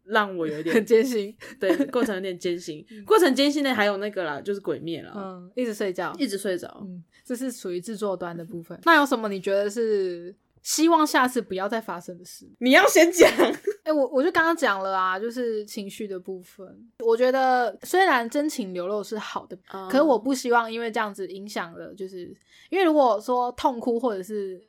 [0.04, 1.34] 让我有很点艰辛。
[1.58, 2.84] 对过程有点艰辛。
[3.06, 6.14] 过程艰辛的还有那个啦，就是鬼灭了，嗯，一直睡觉。
[6.18, 6.82] 一直睡着。
[6.82, 8.78] 嗯，这是属于制作端的部分。
[8.84, 12.46] 那有什么你觉得是希望下次不要再发生的事？
[12.58, 13.30] 你要先讲，
[13.84, 16.90] 哎、我我就刚刚讲了啊，就是情绪的部分。
[16.98, 19.56] 我觉得虽然真情流露是好的，
[19.90, 22.26] 可是我不希望因为这样子影响了，就是
[22.68, 24.62] 因为如果说痛哭或者是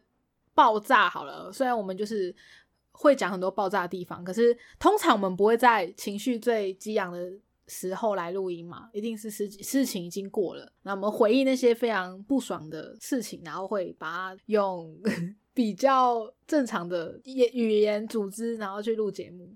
[0.54, 2.34] 爆炸好了，虽然我们就是
[2.92, 7.32] 会讲很多爆炸的地方，可是通常我们不会在情绪最激昂的
[7.68, 14.94] 时候来录音嘛，一定是事事情已经过了，那我们回忆那些非常不爽的事情，然后会把它用
[15.54, 19.54] 比较正常的言语言组织，然后去录节目。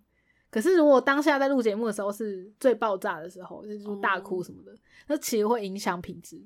[0.50, 4.74] 可是如果当下在录节目的时候是最爆炸的时候，就是大哭什么的，
[5.08, 6.42] 那其实会影响品质。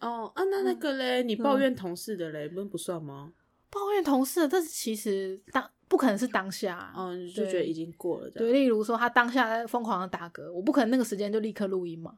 [0.00, 3.32] 哦啊，那那个嘞，你抱怨同事的嘞，不不算吗？
[3.70, 12.14] 抱怨同事，但是其实当不可能是当下嗯、哦，就觉得已经过了，这对，例如说他当下在疯狂的打嗝，我不可能那个时间就立刻录音嘛。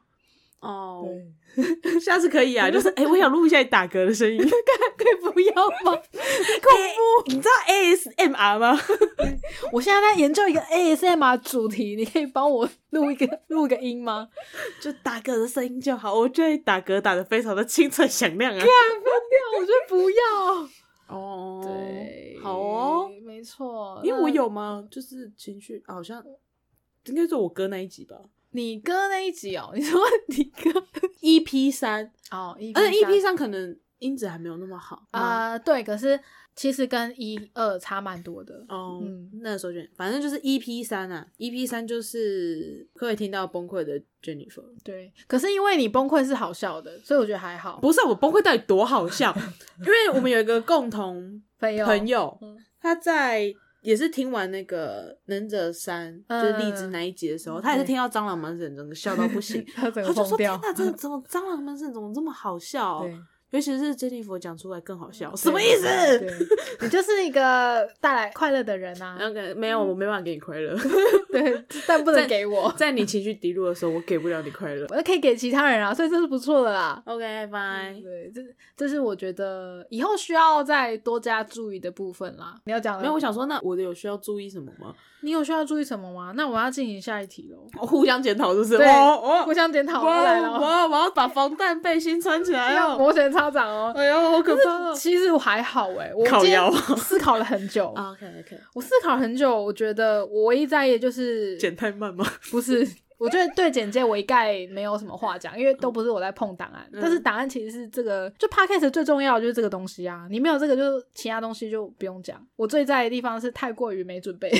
[0.64, 1.06] 哦，
[2.02, 4.38] 下次可以啊， 就是哎、我想录一下你打嗝的声音，
[4.96, 6.00] 可以不要吗？
[7.26, 8.78] 你知道 ASMR 吗？
[9.72, 14.28] 我现在在研究一个 ASMR 主题，你可以帮我录一个录个音吗？
[14.80, 18.58] 就打嗝的声音就好，我觉得你打嗝打的非常的清脆响亮啊。
[18.58, 20.68] 我觉得不要。
[21.06, 24.82] 哦，对，好哦，，没错，因为我有吗？
[24.90, 26.24] 就是情绪好像
[27.06, 28.16] 应该是我哥那一集吧。
[28.54, 30.80] 你哥那一集哦， 你说你哥
[31.20, 36.18] EP 三哦，而且 EP 三可能音质还没有那么好啊，对，可是
[36.54, 39.02] 其实跟一二差蛮多的哦。
[39.42, 44.62] 那时候就反正就是 EP 三啊，EP 三就是可以听到崩溃的 Jennifer。
[44.84, 47.80] 对，可是因为你崩溃是好笑的，所以我觉得还好。
[47.80, 49.34] 不是我崩溃到底多好笑？
[49.84, 52.38] 因为我们有一个共同 朋友，朋友
[52.80, 53.52] 他在。
[53.84, 63.06] 也是听完那个忍者三就是荔枝那一集的时候，他也是听到蟑螂门神，整个笑到不行， 他就说：“天哪，这怎么蟑螂门神怎么这么好笑？”
[63.54, 65.86] 尤其是珍妮佛讲出来更好笑，什么意思？
[66.80, 69.16] 你就是一个带来快乐的人啊。
[69.20, 70.76] OK，没有，我没办法给你快乐。
[71.30, 72.74] 对，但不能给我。
[72.76, 74.84] 在你情绪低落的时候，我给不了你快乐。
[74.90, 77.00] 我可以给其他人啊，所以这是不错的啦。
[77.06, 78.02] OK，Bye。
[78.02, 78.42] 对，这
[78.76, 82.56] 这是我觉得以后需要再多加注意的部分啦。
[82.64, 83.14] 你要讲没有？
[83.14, 84.92] 我想说，那我的有需要注意什么吗？
[85.20, 86.32] 你有需要注意什么吗？
[86.36, 87.86] 那我要进行下一题喽。
[87.86, 88.76] 互相检讨就是？
[88.76, 88.86] 对，
[89.44, 90.02] 互相检讨。
[90.04, 92.98] 我来了，我要我要把防弹背心穿起来哦。
[92.98, 93.92] 摩拳擦掌哦。
[93.96, 94.92] 哎呦，好可怕！
[94.94, 96.60] 其实我还好哎，我今天
[96.96, 97.86] 思考了很久。
[97.96, 102.24] OK OK，我思考很久，我觉得我唯一在意就是剪太慢吗？
[102.50, 102.86] 不是，
[103.18, 106.88] 我觉得对简介我一概没有什么话讲，因为都不是我在碰档案。
[107.00, 110.26] 但是档案其实是这个，就 Podcast 最重要的就是这个东西啊。
[110.30, 110.82] 你没有这个，就
[111.14, 112.44] 其他东西就不用讲。
[112.56, 114.50] 我最在意的地方是太过于没准备。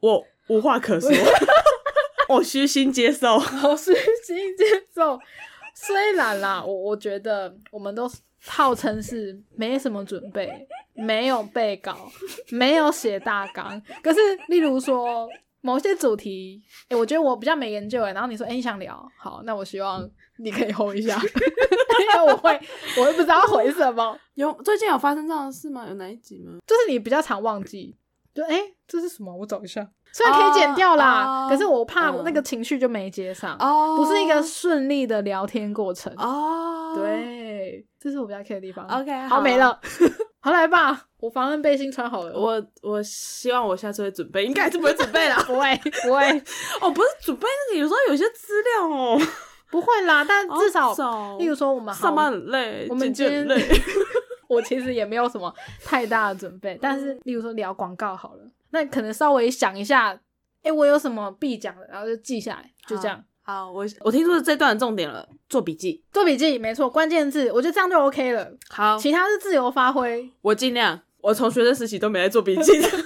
[0.00, 1.10] 我无话可说，
[2.28, 3.34] 我虚心接受，
[3.64, 3.92] 我虚
[4.24, 5.18] 心接受。
[5.74, 8.10] 虽然啦，我我觉得我们都
[8.46, 11.96] 号称是没什么准备，没有背稿，
[12.50, 13.80] 没有写大纲。
[14.02, 15.28] 可是，例如说
[15.60, 18.12] 某些主题，哎，我觉得我比较没研究哎。
[18.12, 20.08] 然后你说，哎，你想聊，好，那我希望
[20.38, 22.60] 你可以 hold 一下， 因为我会，
[22.98, 24.16] 我会不知道回什么。
[24.34, 25.86] 有最近有发生这样的事吗？
[25.88, 26.58] 有哪一集吗？
[26.66, 27.96] 就是你比较常忘记。
[28.32, 29.34] 就哎，这是什么？
[29.36, 29.88] 我找一下。
[30.14, 33.58] 虽然可以剪掉啦，可是我怕那个情绪就没接上，
[33.96, 36.12] 不是一个顺利的聊天过程。
[36.16, 38.86] 哦，对，这是我比较 care 的地方。
[38.86, 39.76] OK，好没了，
[40.38, 42.32] 好来吧，我防弹背心穿好了。
[42.32, 45.36] 我我希望我下次会准备，应该还是不会准备啦。
[45.48, 46.22] 不 会不会。
[46.80, 49.20] 哦，不是准备那个，有时候有些资料哦，
[49.72, 50.24] 不会啦。
[50.24, 50.94] 但至少，
[51.38, 53.60] 例如说我们上班很累，我们今天累。
[54.46, 58.42] 我其实也没有什么太大的准备，但是例如说聊广告好了，
[58.74, 60.20] 那可能稍微想一下，
[60.64, 63.24] 哎，我有什么必讲的，然后就记下来，就这样。
[63.42, 68.50] 好，我我听说是这段的重点了，做笔记，做笔记，没错，关键字，我觉得这样就 OK 了。
[68.68, 71.00] 好，其他是自由发挥，我尽量。
[71.20, 72.72] 我从学生时期都没在做笔记。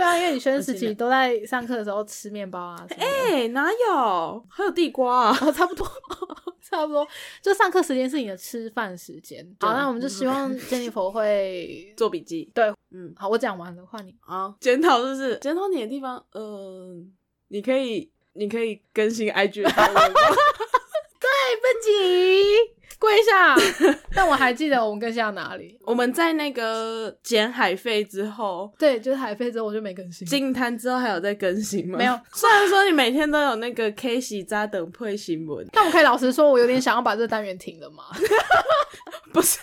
[0.00, 2.86] 对啊，因为你 学生时期都在上课的时候吃面包啊。
[2.96, 4.42] 哎，哪有？
[4.48, 5.86] 还有地瓜啊，差不多。
[6.62, 7.06] 差不多，
[7.42, 9.44] 就上课时间是你的吃饭时间。
[9.58, 12.48] 好，那我们就希望 Jennifer 会 做笔记。
[12.54, 14.14] 对，嗯，好，我讲完了，换你。
[14.20, 16.24] 啊，检讨就是检讨你的地方。
[16.32, 17.12] 嗯，
[17.48, 19.68] 你可以，你可以更新 IG 的
[21.20, 21.28] 对
[21.60, 22.80] 不起。
[22.98, 23.56] 跪下！
[24.14, 25.74] 但我还记得我们更新到哪里。
[25.86, 30.28] 我们在那个减海费之后，对，就是海费之后我就没更新。
[30.28, 31.96] 进摊之后还有在更新吗？
[31.96, 32.20] 没有。
[32.34, 38.04] 虽然说你每天都有那个 K 洗扎等配新闻， 但我可以老实说，我有点想要把这个单元停了嘛。
[39.32, 39.58] 不是。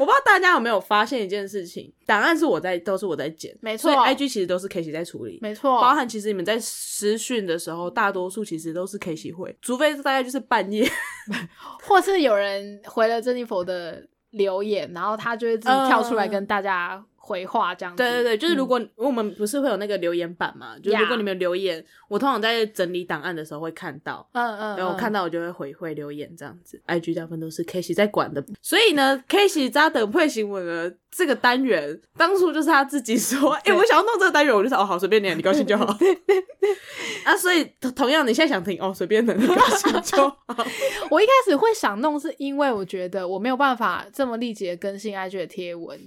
[0.00, 3.92] 我不知道大家有没有发现一件事情，档案是我在，都是我在剪，没错。
[3.92, 5.78] IG 其实都是 K 喜在处理，没错。
[5.78, 10.90] 包含其实你们在私讯的时候，大多数其实都是 K 喜会，除非是大概就是半夜，
[11.84, 17.04] 或是有人回了 Jennifer 的留言，然后他就会自己跳出来跟大家。
[17.22, 26.80] 回话这样子，对对对，就是如果我们不是会有那个留言板嘛，就如果你们留言，我通常在整理档案的时候会看到，嗯嗯，然后看到我就会回回留言这样子。
[26.86, 35.86] IG 大部分都是 K 西在管的，所以呢，K 西扎等配新闻呢这个单元，当初就是他自己说，哎，我想要弄这个单元，我就说哦好，随便你，你高兴就好。
[37.24, 40.36] 啊，所以同样你现在想听哦，随便的，你高兴就好。
[41.10, 45.98] 我一开始会想弄，是因为我觉得我没有办法这么立即的更新 IG 的贴文，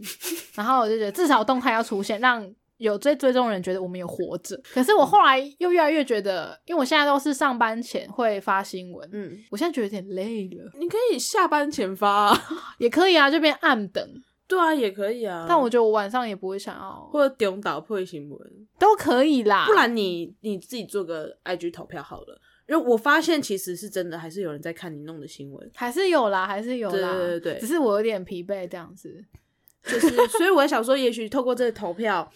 [0.56, 1.14] 然后我就觉得。
[1.14, 2.46] 至少动态要出现，让
[2.78, 4.60] 有追追踪人觉得我们有活着。
[4.74, 10.72] 可是我后来又越来越觉得，因为我现在都是上班前会发新闻，嗯，我现在觉得有点累了。
[10.80, 12.36] 你可以下班前发，
[12.80, 14.04] 也可以啊，就变暗等。
[14.54, 15.46] 对啊，也可以啊。
[15.48, 18.40] 但我觉得我晚上也不会想要，或者丢倒破新闻
[18.78, 19.66] 都可以啦。
[19.66, 22.40] 不然你你自己做个 IG 投票好了。
[22.66, 27.14] 因为我发现其实是真的，还是有人在看你弄的新闻，还是有啦，还是有啦。
[27.14, 29.24] 对对对，只是我有点疲惫这样子。
[29.84, 32.32] 就是，所以我想说，也许透过这个投票，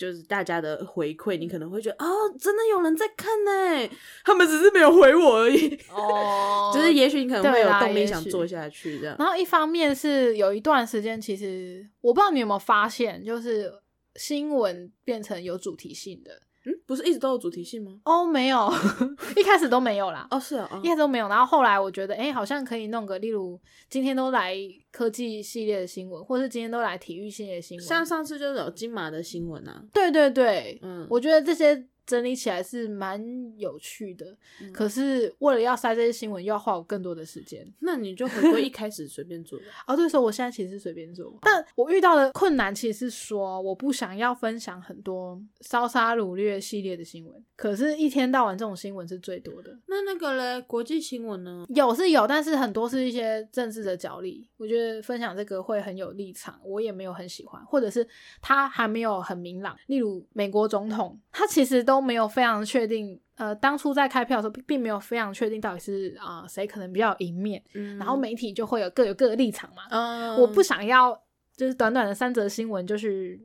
[0.00, 2.08] 就是大家的回馈，你可能会觉得，哦，
[2.40, 3.88] 真的有人在看呢，
[4.24, 5.78] 他们只是没有回我而已。
[5.92, 9.14] 哦，就是也许你可能会有动力想做下去这样。
[9.18, 13.70] 然后一方面是有一段时间，其实我不知道你有没有发现，就是
[14.16, 16.40] 新闻变成有主题性的。
[16.64, 17.98] 嗯，不是一直都有主题性吗？
[18.04, 18.70] 哦，没有，
[19.36, 20.26] 一开始都没有啦。
[20.30, 21.28] 哦，是啊，一开始都没有。
[21.28, 24.56] 然后后来我觉得，哎，好像可以弄个，例如今天都来
[24.90, 27.86] 科技系列的新闻，或是今天都来体育系列的新闻。
[27.86, 29.82] 像上次就是有金马的新闻啊。
[29.92, 31.86] 对对对，嗯，我觉得这些。
[32.10, 33.24] 整理起来是蛮
[33.56, 34.36] 有趣的，
[34.72, 37.64] 可是为了要塞这些新闻，又要花我更多的时间。
[37.78, 39.94] 那你就回归一开始随便做 哦。
[39.94, 47.44] 对，说我现在其实是随便做，但我遇到的困难其实是说，我不想要分享很多烧杀掳掠系列的新闻。
[47.54, 49.70] 可是，一天到晚这种新闻是最多的。
[49.86, 51.64] 那那个嘞，国际新闻呢？
[51.68, 54.48] 有是有，但是很多是一些政治的角力。
[54.56, 58.06] 我觉得分享这个会很有立场，我也没有很喜欢，或者是
[58.40, 59.76] 他还没有很明朗。
[59.86, 63.20] 例如美国总统，他其实都没有非常确定。
[63.36, 67.62] 呃，当初在开票的时候，并没有非常确定到底是啊谁可能比较赢面。
[67.74, 67.96] 嗯。
[67.98, 69.82] 然后媒体就会有各有各的立场嘛。
[69.90, 70.36] 嗯。
[70.36, 71.18] 我不想要
[71.56, 73.40] 就是短短的三则新闻，就是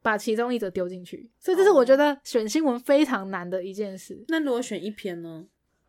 [0.00, 1.30] 把其中一则丢进去。
[1.38, 4.24] 所以这是我觉得选新闻非常难的一件事。
[4.28, 5.44] 那如果选一篇呢？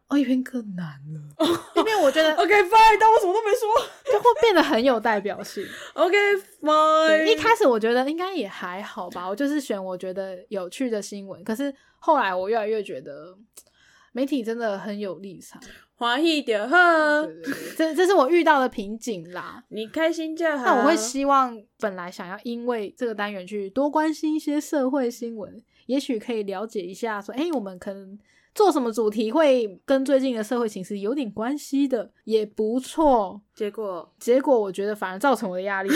[0.07, 1.19] 哦，一篇更难了。
[1.75, 3.67] 一篇我觉得 OK fine，但我什么都没说，
[4.11, 5.65] 就会变得很有代表性。
[5.95, 6.15] OK
[6.61, 7.25] fine。
[7.25, 11.43] 一开始我觉得应该也还好吧，我就是选我觉得有趣的新闻。
[11.43, 11.73] 可是
[12.05, 13.35] 后来我越来越觉得
[14.11, 15.59] 媒体真的很有立场。
[15.95, 17.27] 欢喜点呵，
[17.75, 19.63] 这这是我遇到的瓶颈啦。
[19.69, 20.63] 你开心就好。
[20.63, 28.19] 那我会希望本来想要因为这个单元去多关心一些社会新闻，也许可以了解一下，说哎，我们可能。
[28.53, 33.41] 做什么主题会跟最近的社会形势有点关系的也不错。
[33.53, 35.89] 结果，结果我觉得反而造成我的压力，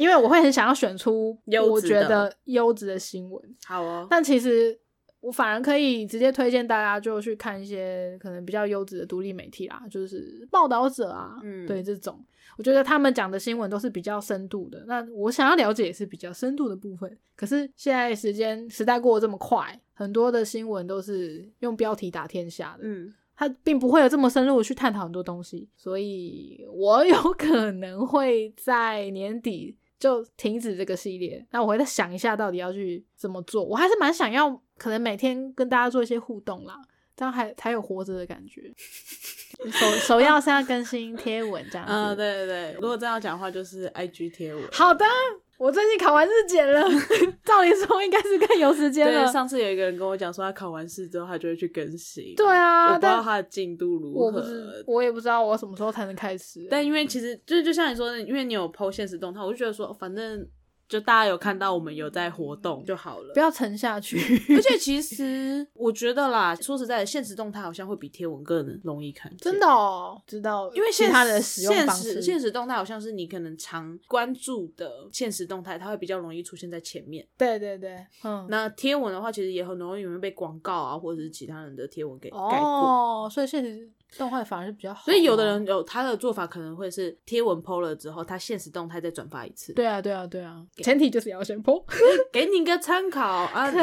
[0.00, 1.38] 因为我会很想要选出
[1.70, 3.56] 我觉得优质的新闻。
[3.66, 4.80] 好哦，但其实
[5.22, 12.22] 我反而可以直接推荐大家就去看一些可能比较优质的独立媒体啦，就是报道者啊，嗯，对这种。
[12.58, 17.16] 我觉得他们讲的新闻都是比较深度的，那我想要了解也是比较深度的部分。
[17.34, 31.46] 可是现在时间时代过得这么快，很多的新闻都是用标题打天下的，嗯，它并不会有这么深入的去探讨很多东西，所以我有 可能会在年底就停止这个系列。
[31.52, 33.62] 那我会再想一下到底要去怎么做。
[33.62, 36.74] 我还是蛮想要，可能每天跟大家做一些互动啦。
[37.14, 38.62] 这样还才有活着的感觉。
[39.70, 41.86] 首首要是要更新贴文这样。
[41.86, 42.72] 嗯，对对对。
[42.80, 44.64] 如果这样讲话，就是 I G 贴文。
[44.72, 45.04] 好的，
[45.62, 46.82] 我最近考完日检了，
[47.44, 49.24] 照理说应该是更有时间了。
[49.28, 52.34] 上次有一个人跟我讲说，他考完试之后，他就会去更新。
[52.34, 54.40] 对啊，我不知道他的进度如何。
[54.88, 56.66] 我我也不知道我什么时候才能开始。
[56.68, 60.44] 但因为其实就就像你说的，因为你有 PO 现实动态，我就觉得说，反正。
[60.92, 64.18] 就大家有看到我们有在活动就好了，不要沉下去。
[64.54, 69.34] 而且 其实我觉得啦，说实在的，现实动态好像会比贴文更容易看。
[69.38, 77.26] 真的哦，知道，因为现他的使用方式，现实动态好像是你可能常关注的现实动态，它会比较容易出现在前面。
[77.38, 78.46] 对对对，嗯。
[78.50, 82.48] 那贴文的话，其实也很容易被广告啊，或者是其他人的贴文给盖过。
[82.48, 83.90] 哦，所以现实。
[84.18, 89.72] 动态反而是比较好，所以有的人有他的做法，可能会是贴文 PO 了之后，他现实动态再转发一次。
[89.72, 91.84] 对啊，对啊，对啊，前提就是要先 PO，
[92.32, 93.70] 给你一个参考啊。
[93.70, 93.78] 可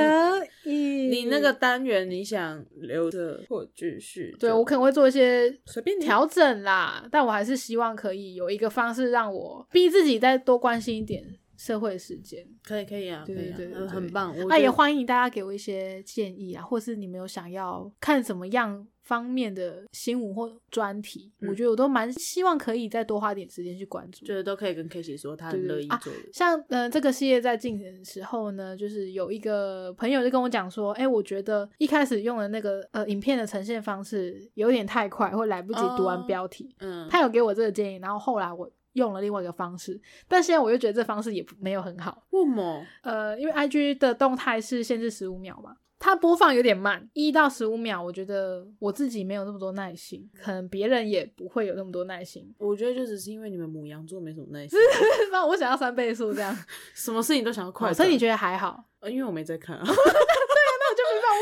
[0.69, 4.35] 以，你那个单元你想留着或继续？
[4.39, 11.23] 对我可能会做一些随便调整啦，但我还是希望可以有一个方式让我逼自己再多关心一点。
[11.59, 14.33] 社会时间可以可以啊，对对对，很棒。
[14.47, 24.25] 那也欢迎大家给我一些建议啊，或是你们有想要看什么样方面的新闻或专题，我觉得我都蛮希望可以再多花点时间去关注。
[24.25, 26.13] 就是都可以跟 K 姐说，他很乐意做。
[26.31, 36.73] 像呃这个系列在进行的时候呢，就是有一个朋友就跟我讲说，哎，我觉得一开始用的那个呃影片的呈现方式有点太快，会来不及读完标题。
[36.79, 38.71] 嗯，他有给我这个建议，然后后来我。
[38.99, 42.21] 用了另外一个方式，但现在我又觉得这方式也没有很好。
[42.31, 42.85] 为什么？
[43.01, 52.53] 呃，因为 I G 的动态是限制十五秒嘛，它播放有点慢，一到十五秒，我觉得我自己没有那么多耐心，可能别人也不会有那么多耐心。
[52.57, 54.77] 我觉得就只是因为你们母羊座没什么耐心，
[55.31, 56.55] 那我想要三倍速这样，
[56.93, 58.83] 什么事情都想要快，所以你觉得还好？
[58.99, 59.85] 呃，因为我没在看啊。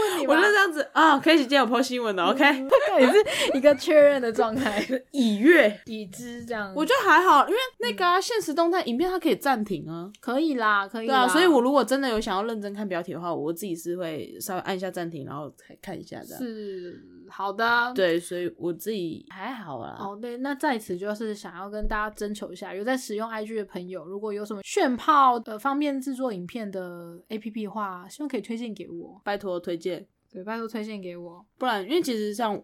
[0.02, 2.44] 问你，我就这样子啊，可以今天有播新闻的，OK，
[3.00, 6.74] 也是一个确认的状态，已阅已知这样。
[6.76, 11.08] 我觉得还好，因为那个现实动态影片它可以暂停啊，可以啦，可以。
[11.08, 16.42] 对啊，所以我如果真的有想要认真看标题的话，我自己是会稍微按一下暂停，然后看一下这样。
[16.42, 19.98] 是好的，对，所以我自己还好啦。
[20.00, 30.08] 哦，对，那在此就是想要跟大家征求一下，有在使用 IG 的朋友，如果有什么炫炮呃方便制作影片的 APP 的话，希望可以推荐给我，拜托推荐。
[30.32, 32.62] 对，拜托推荐给我，不然因为其实像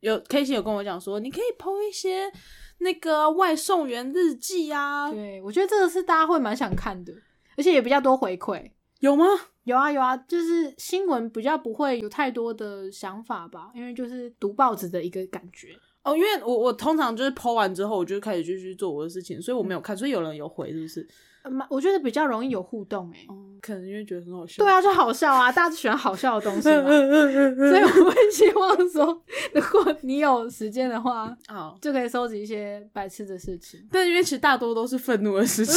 [0.00, 2.30] 有 K C 有跟我讲说，你可以 PO 一些
[2.78, 5.10] 那个外送员日记啊。
[5.10, 7.12] 对，我觉得这个是大家会蛮想看的。
[7.56, 8.68] 而且也比较多回馈。
[9.04, 9.26] 有吗？
[9.64, 15.68] 有啊有啊，就是新闻比较不会有太多的想法吧，因为就是读报纸的一个感觉。
[16.02, 21.06] 哦，因为我我通常就是剖完之后，我就开始继续做我的事情，所以我没有看，所以有人有回，是不是？
[21.50, 24.64] 蛮，我觉得比较容易有互动诶、哦，可能因为觉得很好笑。
[24.64, 26.84] 对啊，就好笑啊， 大家都喜欢好笑的东西嘛。
[26.84, 33.86] 所以我会希望说，如果你有时间的话，好，就可以收集一些白痴的事情。
[33.92, 35.74] 但因为其实大多都是愤怒的事情，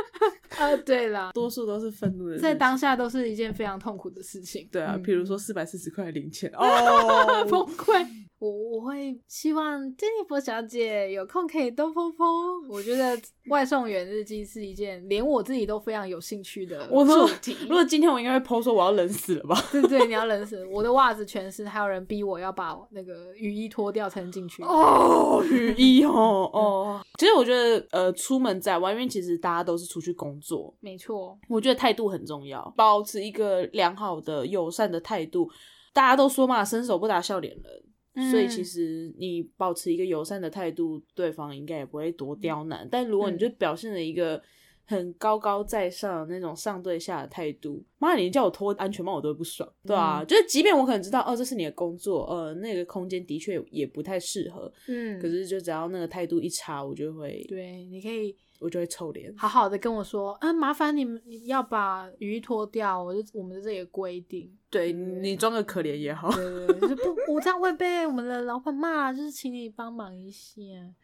[0.56, 4.68] 呃，对啦，多数都是愤怒的，在当下都是一件非常痛苦的事情。
[4.72, 8.06] 对啊，嗯比如说四百四十块的零钱 哦，崩溃。
[8.40, 12.24] 我我会希望珍妮佛小姐有空可以多剖剖。
[12.68, 17.56] 我觉得外送员日记是一件连我自己都非常有兴趣的我说主题。
[17.62, 19.60] 如果今天我应该会 PO 说我要冷死了吧？
[19.72, 24.62] 对对，你要冷死我的袜子全湿，还有人逼我要把那个雨衣脱掉才能进去。
[24.62, 35.50] 哦，雨衣哦哦，其实我觉得呃，出门在外，因为其实大家都是出去工作，没错，我觉得态度很重要，保持一个良好的友善的态度。
[35.92, 38.30] 大家都说嘛，伸手不打笑脸人。
[38.32, 42.88] 所以其嗯实你保持一个友善的态度，对方应该也不会多刁难。
[42.90, 44.42] 但如果你就表现了一个
[44.84, 59.32] 很高高在上的那种上对下的态度，妈，你叫我脱安全帽我都会不爽，对啊，就是即便我可能知道哦，这是你的工作，呃，那个空间的确也不太适合，嗯，可是就只要那个态度一差，我就会，对，你可以我就会臭脸。
[59.36, 64.50] 好好的跟我说，嗯，麻烦你们你要把雨衣脱掉，我就我们的这个规定。
[64.70, 70.52] 对你装个可怜也好，对对对，就不，我这样会被我们的老板骂，就是请你帮忙一下，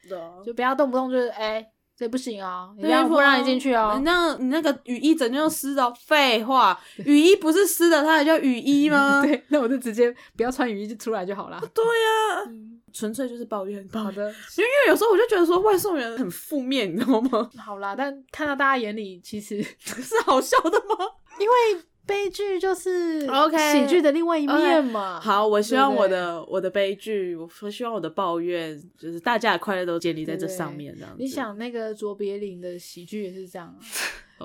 [0.09, 4.03] 对啊就不要动不动就是哎、这不行啊，你这对样不让你进去哦你。
[4.05, 9.23] 那你那个雨衣整件都湿的哦，废话，雨衣不是湿的，它还叫雨衣吗？
[9.25, 11.59] 对，那我就直接不要穿雨衣就出来就好了。
[11.73, 13.87] 对呀、嗯，纯粹就是抱怨。
[13.93, 17.51] 好的，因为有时候我就觉得说外送员很负面，你知道吗？
[17.59, 21.05] 好啦，但看到大家眼里，其实 是好笑的吗？
[21.41, 25.19] 因为悲剧就是 OK 喜剧的另外一面嘛。
[25.19, 31.17] 好，我希望我的我的悲剧，我我希望我的抱怨，就是大家的快乐都建立在这上面，这样子。
[31.19, 33.75] 你想那个卓别林的喜剧也是这样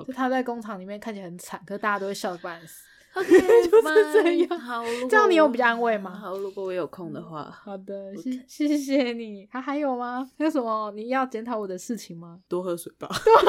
[0.06, 2.84] 就他在工厂里面看起来很惨，可是大家都会笑个半死。
[3.14, 3.28] ，OK，
[3.70, 6.10] 就是这样好，这样你有比较安慰吗？
[6.10, 8.14] 好，如果我有空的话，好的，
[8.46, 9.46] 谢谢谢你。
[9.50, 10.28] 还还有吗？
[10.38, 12.38] 还有什么你要检讨我的事情吗？
[12.48, 13.08] 多喝水吧。
[13.24, 13.48] 多喝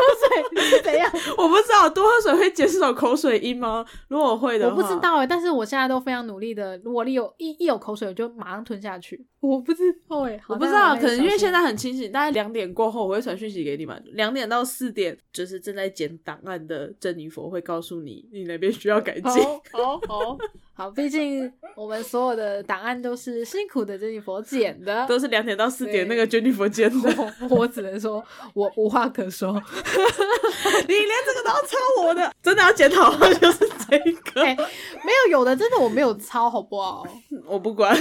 [0.53, 1.11] 水，是怎样？
[1.37, 3.85] 我不知道多喝水会减少口水音吗？
[4.07, 9.25] 如果会的我，不知道哎，但是我现在都非常努力的，如果你有一一有口水，我就马上吞下去。
[9.47, 11.51] 我不知道哎，好我不知道，可能因为现。
[11.51, 14.01] 在很清醒，大概两点过后我会传讯息给你们。
[14.13, 19.23] 两点到四点就是正在剪档案的珍妮佛会告诉你，你那边需要改进。
[19.23, 20.37] 好好好
[20.81, 27.09] 好，毕竟 我们所有的档案都是辛苦的珍妮佛剪的，都是两点到四点那个珍妮佛剪的，
[27.47, 28.23] 我我只能说
[28.55, 29.53] 我无话可说。
[29.53, 33.97] 你连这个都要抄我的，真的要检讨的就是这
[34.31, 34.41] 个。
[34.41, 37.05] 哎、没有有的真的我没有抄，好不好？
[37.45, 37.95] 我不管，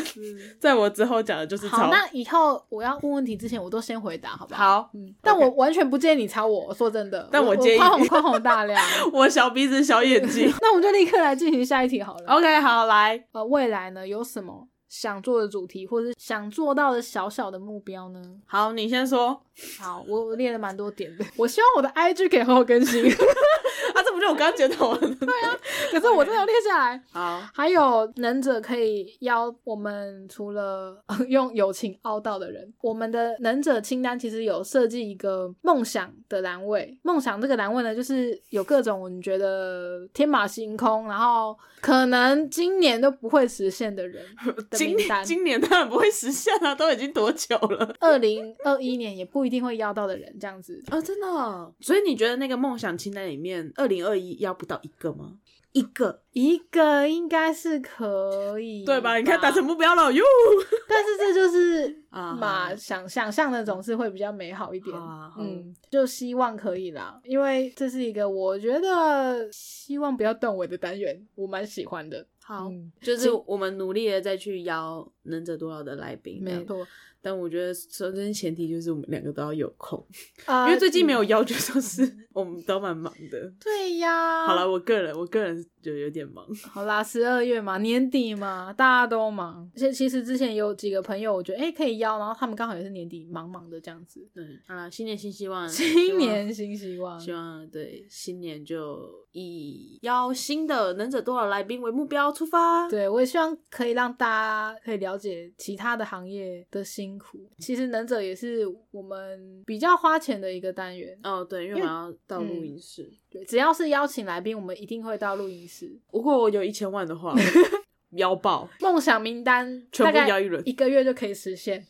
[0.59, 1.91] 在我之后讲的就是好，抄。
[1.91, 4.83] 那以后我要问问题之前，我都先回答，好不好？
[4.83, 7.28] 好，嗯，但我完全不建议你抄我，说真的。
[7.31, 8.83] 但我建议宽宏宽宏大量。
[9.12, 10.51] 我小鼻子小眼睛。
[10.61, 12.24] 那我们就立刻来进行下一题好了。
[12.35, 18.20] OK，好，来， 呃，未来呢有什么想做的主题，或者是想做到的小小的目标呢？
[18.46, 19.40] 好，你先说。
[19.78, 21.24] 好，我我列了蛮多点的。
[21.36, 23.16] 我希望我的 IG 可以好好更新，啊，
[24.11, 25.14] 这不就我刚刚检讨完的？
[25.14, 25.56] 对啊。
[25.92, 27.00] 可是我真的有列下来。
[27.12, 36.98] 好，还有能者可以邀我们，除了用友情凹到的人，我们的能者清单其实有设计一个梦想的栏位。
[37.02, 44.24] 梦想这个栏位呢，就是有各种你觉得天马行空，然后可能今年都不会实现的人
[44.70, 45.26] 的今名单 年。
[45.26, 47.94] 今年当然不会实现啊，都已经多久了？
[48.00, 50.82] 二零二一年也不一定会邀到的人，这样子。
[50.88, 55.38] 啊，真的哦、所以你觉得那个梦想清单里面，二零二一要不到一个吗？
[55.72, 59.16] 一个，一个应该是可以，对吧？
[59.18, 60.24] 你看达成目标了哟。
[60.88, 72.26] 但是这就是啊嘛，想想象的总是会比较美好一点啊，嗯，就希望可以啦，因为这是一个我觉得希望不要断尾的单元，我蛮喜欢的。
[72.42, 76.84] 好，嗯就是我们努力的再去邀能者多劳的来宾，没错，
[77.22, 80.05] 但我觉得首先前提就是我们两个都要有空，
[80.46, 82.03] 啊因为最近没有邀，就说是
[82.33, 83.53] 我们都蛮忙的。
[83.61, 84.47] 对呀。
[84.47, 86.47] 好了，，我个人我个人就有点忙。
[86.70, 89.70] 好啦，十二月嘛，年底嘛，大家都忙。
[89.74, 94.26] 而且其实之前有几个朋友，我觉得哎、诶可以邀，然后他们刚好也是年底忙忙的这样子。
[94.35, 102.89] 对，好啦，新年新希望，新年新希望，希望对新年就以邀新的能者多少来宾为目标出发。
[102.89, 107.39] 对我也希望可以让大家可以了解其他的行业的辛苦。
[107.59, 111.18] 其实能者也是我们比较花钱的一个单元。
[111.22, 113.11] 哦，对，因为我们要到录音室。
[113.28, 115.99] 对，只要是邀请来宾，我们一定会到录音室。
[116.12, 117.35] 如果我有一千万的话，
[118.16, 121.85] 邀爆，梦想名单全部邀一轮一个月就可以实现。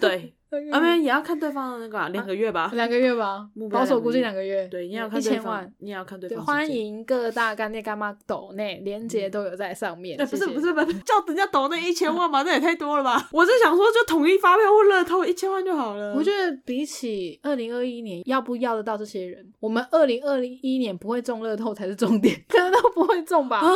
[0.00, 0.34] 对，
[0.70, 2.70] 啊，没有也要看对方的那个啊两个月吧。
[2.74, 4.66] 两个月吧 目，标保守估计两两个月。
[4.68, 6.44] 对，你也要看对方千万。，你也要看对对，方。
[6.44, 6.64] 欢。
[6.74, 10.20] 迎各大干爹干妈抖内连接都有在上面。
[10.20, 13.28] 哎，不是谢谢不是不是， 叫人家抖内一千万嘛，那也太多了吧？
[13.30, 16.14] 我是想说，就统一发票或乐透一千万就好了。
[16.14, 23.58] 我觉得比起二零二一年要不要得到这些人，我们二零二一年不会中乐透才是重点，可能都不会中吧。
[23.58, 23.68] 啊，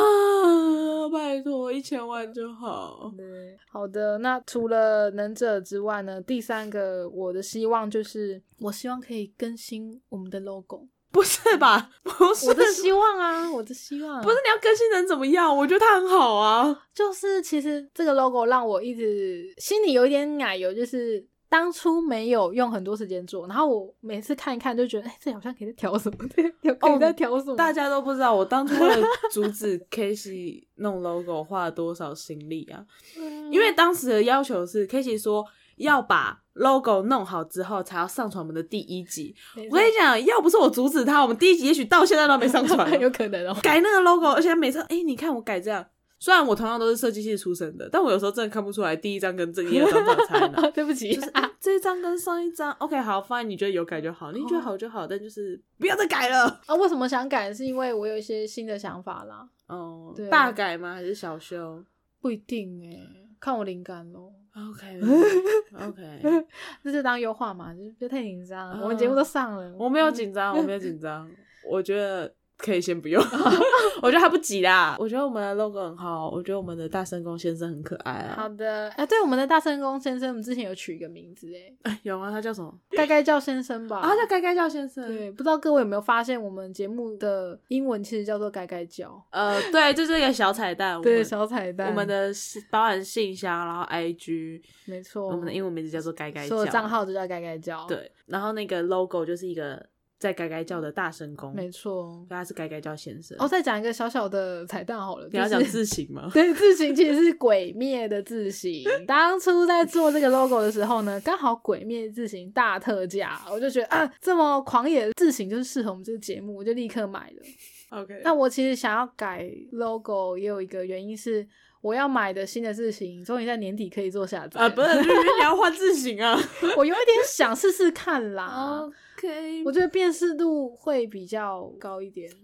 [1.13, 3.11] 拜托一千万就好。
[3.15, 4.17] 对，好的。
[4.17, 10.87] 那除了能者之外呢，第三个我的希望就是，我希望可以更新我们的 logo。
[11.11, 11.89] 不是吧？
[12.03, 15.55] 不是我的希望啊，我的希望不是你要更新成怎么样？
[15.57, 16.85] 我觉得它很好啊。
[16.93, 27.55] 就是其实这个 logo 让我一直心里有一点奶油，就是当初没有用很多时间做，然后我每次看一看就觉得，哎、这好像可以在调什么， 对，有可以在调什么。
[27.55, 32.85] 大家都不知道，我当初为了阻止 K C 弄 logo 花了多少心力啊！
[33.17, 35.43] 嗯因为当时的要求是 K C 说
[35.77, 39.35] 要把 logo 弄好之后才要上传我们的第一集。
[39.69, 43.57] 我跟你讲，要不是我阻止他，我们第一集也许到现在都没上传 有可能哦。
[43.63, 45.85] 改那个 logo，而且每次哎、你看我改这样。
[46.21, 50.61] 虽然我同样都是设计系出身的，但我有时候真的看不出来第一张跟这第二张到底差在哪。
[50.71, 56.59] 对不起，就是啊，这一张跟上一张，OK，好，fine，你觉得有改就好，你觉得好就好，但就是不要再改了。
[56.65, 57.53] 啊， 为什么想改？
[57.53, 60.95] 是因为我有一些新的想法啦，哦，大改吗？
[60.95, 61.81] 还是小修
[62.19, 62.99] 不一定哎、
[63.39, 64.33] 看我灵感咯。
[64.55, 66.21] ？OK，OK，
[66.83, 68.69] 这 就当优化嘛，就是别太紧张。
[68.71, 71.29] 啊我们节目都上了，我没有紧张，我没有紧张，
[71.69, 73.23] 我觉得可以先不用，
[74.03, 74.97] 我觉得还不急啦。
[74.99, 78.49] 我觉得我们的 logo 很好，我觉得我们的大圣公先生很可爱啊好啊。
[78.49, 81.47] 的，哎、对，我们的大圣公先生，我们之前有取一个名字，
[81.83, 82.29] 哎， 有吗？
[82.29, 82.77] 他叫什么？
[82.91, 83.99] 该该叫先生吧？
[83.99, 85.07] 啊，他叫该该叫先生。
[85.07, 90.97] 对，不知道各位有没有发现，我们节目的英文其实叫做该该叫，呃，对，就是一个小彩蛋。
[90.97, 92.29] 我对，小彩蛋，我们的
[92.69, 96.49] 包含信箱，然后 IG，没错，我们的英文名字叫做该该叫。
[96.49, 99.85] 所有账号都叫该该叫，，对，然后那个 logo 就是一个
[100.19, 102.25] 在改改叫的大神功，没错。
[102.29, 103.37] 他是改改叫先生。
[103.39, 106.29] 哦，再讲一个小小的彩蛋好了，你要讲就是字形吗？
[106.35, 108.83] 对，字形其实是鬼灭的字形。
[109.07, 117.99] 当初在做这个 logo 的时候呢，刚好鬼灭字形大特价，我就觉得啊，这么狂野的字形就是适合我们这个节目，我就立刻买了。
[118.01, 121.47] OK，那我其实想要改 logo，也有一个原因是，
[121.81, 126.37] 我要买的新的字型终于在年底可以做下载啊，不是，就是 你要换字型啊。
[126.77, 128.89] 我有一点想试试看啦。
[129.17, 132.29] OK，我觉得辨识度会比较高一点。
[132.29, 132.35] 是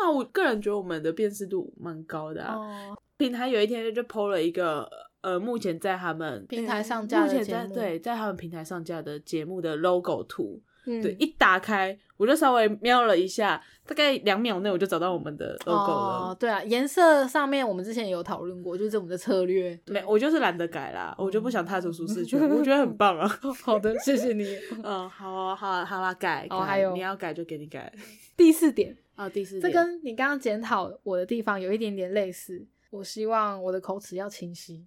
[0.00, 0.10] 吗？
[0.10, 2.54] 我个人觉得我们的辨识度蛮高的啊。
[2.54, 4.88] 哦，平台有一天就 PO 了一个。
[5.22, 16.30] 呃，目前在他们平台上架的目前节目在对，在他们平台上架的节目的 logo 图，嗯，对，一打开我就稍微瞄了一下，大概两秒内我就找到我们的 logo 了。
[16.30, 19.78] 哦，对啊，颜色上面我们之前有讨论过，就是我们的策略。
[19.86, 23.28] 没，我就是懒得改啦，我就不想踏出舒适圈， 我觉得很棒啊。
[23.62, 24.56] 好的，谢谢你。
[24.82, 26.46] 嗯，好啊，好啊，好啦，改。
[26.48, 27.92] 改哦还有你要改就给你改。
[28.36, 32.66] 第四点，哦，第四点这，跟你刚刚检讨我的地方有一点点类似。
[32.90, 34.86] 我希望我的口齿要清晰，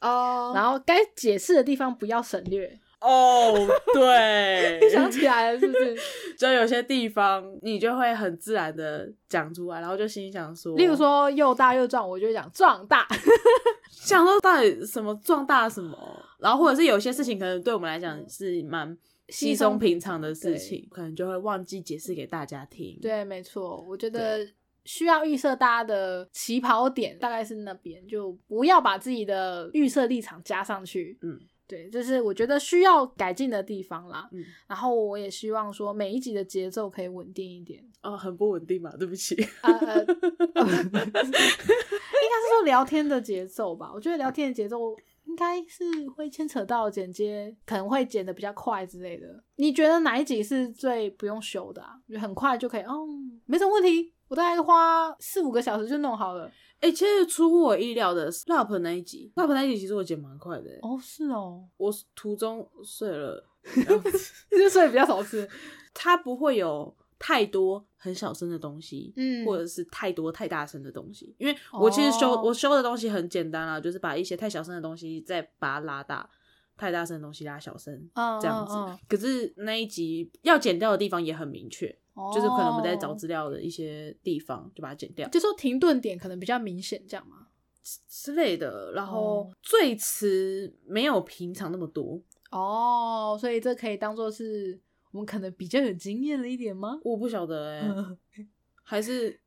[0.00, 2.78] 哦然后该解释的地方不要省略。
[3.04, 5.96] 哦，对， 想起来了，是不是？
[6.38, 13.06] 就有些地方你就会很自然的讲出来，然后就心想说，例如说又大又壮，我就会讲壮大。
[13.90, 15.96] 想说到底什么壮大什么，
[16.38, 18.96] 然后或者是有些事情可能对我们来讲是蛮
[19.28, 24.46] 稀松平常的事情，可能就会忘记解释给大家听。，对，没错，我觉得
[24.84, 31.18] 需要预设大家的起跑点大概是那边，就不要把自己的预设立场加上去。
[31.22, 34.28] 嗯，对，这是我觉得需要改进的地方啦。
[34.32, 37.82] 嗯，然后我也希望说每一集的节奏可以稳定一点。
[38.02, 39.34] 哦，很不稳定嘛，对不起。
[39.62, 43.90] 啊 呃，应该是说聊天的节奏吧。
[43.94, 44.94] 我觉得聊天的节奏
[45.24, 45.84] 应该是
[46.14, 49.42] 会牵扯到剪接，可能会剪的比较快之类的。
[49.56, 51.94] 你觉得哪一集是最不用修的啊？
[52.08, 53.06] 就很快就可以，哦，
[53.46, 54.12] 没什么问题。
[54.28, 56.50] 我大概花四五个小时就弄好了。
[56.80, 63.42] 哎、其实出乎我意料的是 rap 那一集，rap 那一集其实我剪蛮快的、欸，哦，是哦，我途中睡了
[64.50, 65.48] 就睡得比较少次。
[65.94, 71.34] 它不会有太多很小声的东西，嗯或者是太多太大声的东西。
[71.38, 76.28] 因为我其实修、哦我修的东西很简单啊，就是把一些太小声的东西再把它拉大，
[76.76, 77.94] 太大声的东西拉小声。
[78.14, 87.48] 嗯这样子，嗯可是那一集要剪掉的地方也很明确，嗯就是可能我们在找哦资料的一些地方就把它剪掉就说停顿点可能比较明显，这样吗？
[88.08, 88.92] 之类的。
[88.92, 94.78] 然后哦最迟没有平常那么多，哦，所以这可以当做是
[95.10, 96.98] 我们可能比较有经验了一点吗？
[97.02, 97.82] 我不晓得哎、
[98.82, 99.38] 还是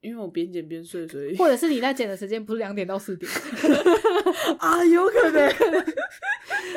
[0.00, 3.30] 因为我边剪边睡，所以或者是你在剪的时间不是两点到四点，
[4.58, 5.48] 啊，有可能。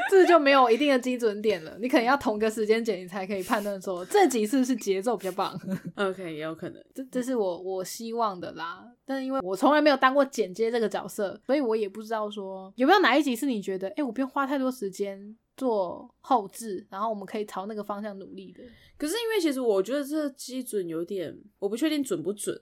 [0.09, 1.77] 这就没有一定的基准点了。
[1.79, 5.59] 你可能要同个时间剪，你才可以判断说这集是不是节奏比较棒。
[5.95, 6.83] OK，也有可能。
[6.93, 8.85] 这这是我我希望的啦。
[9.05, 18.63] 但是因为我从来没有当过剪接这个角色，所以我也不知道说有没有哪一集是你觉得，哎、我不用花太多时间做后置，然后我们可以朝那个方向努力的。
[18.97, 22.59] 可是因为其实我觉得这基准有点，我不确定准不准。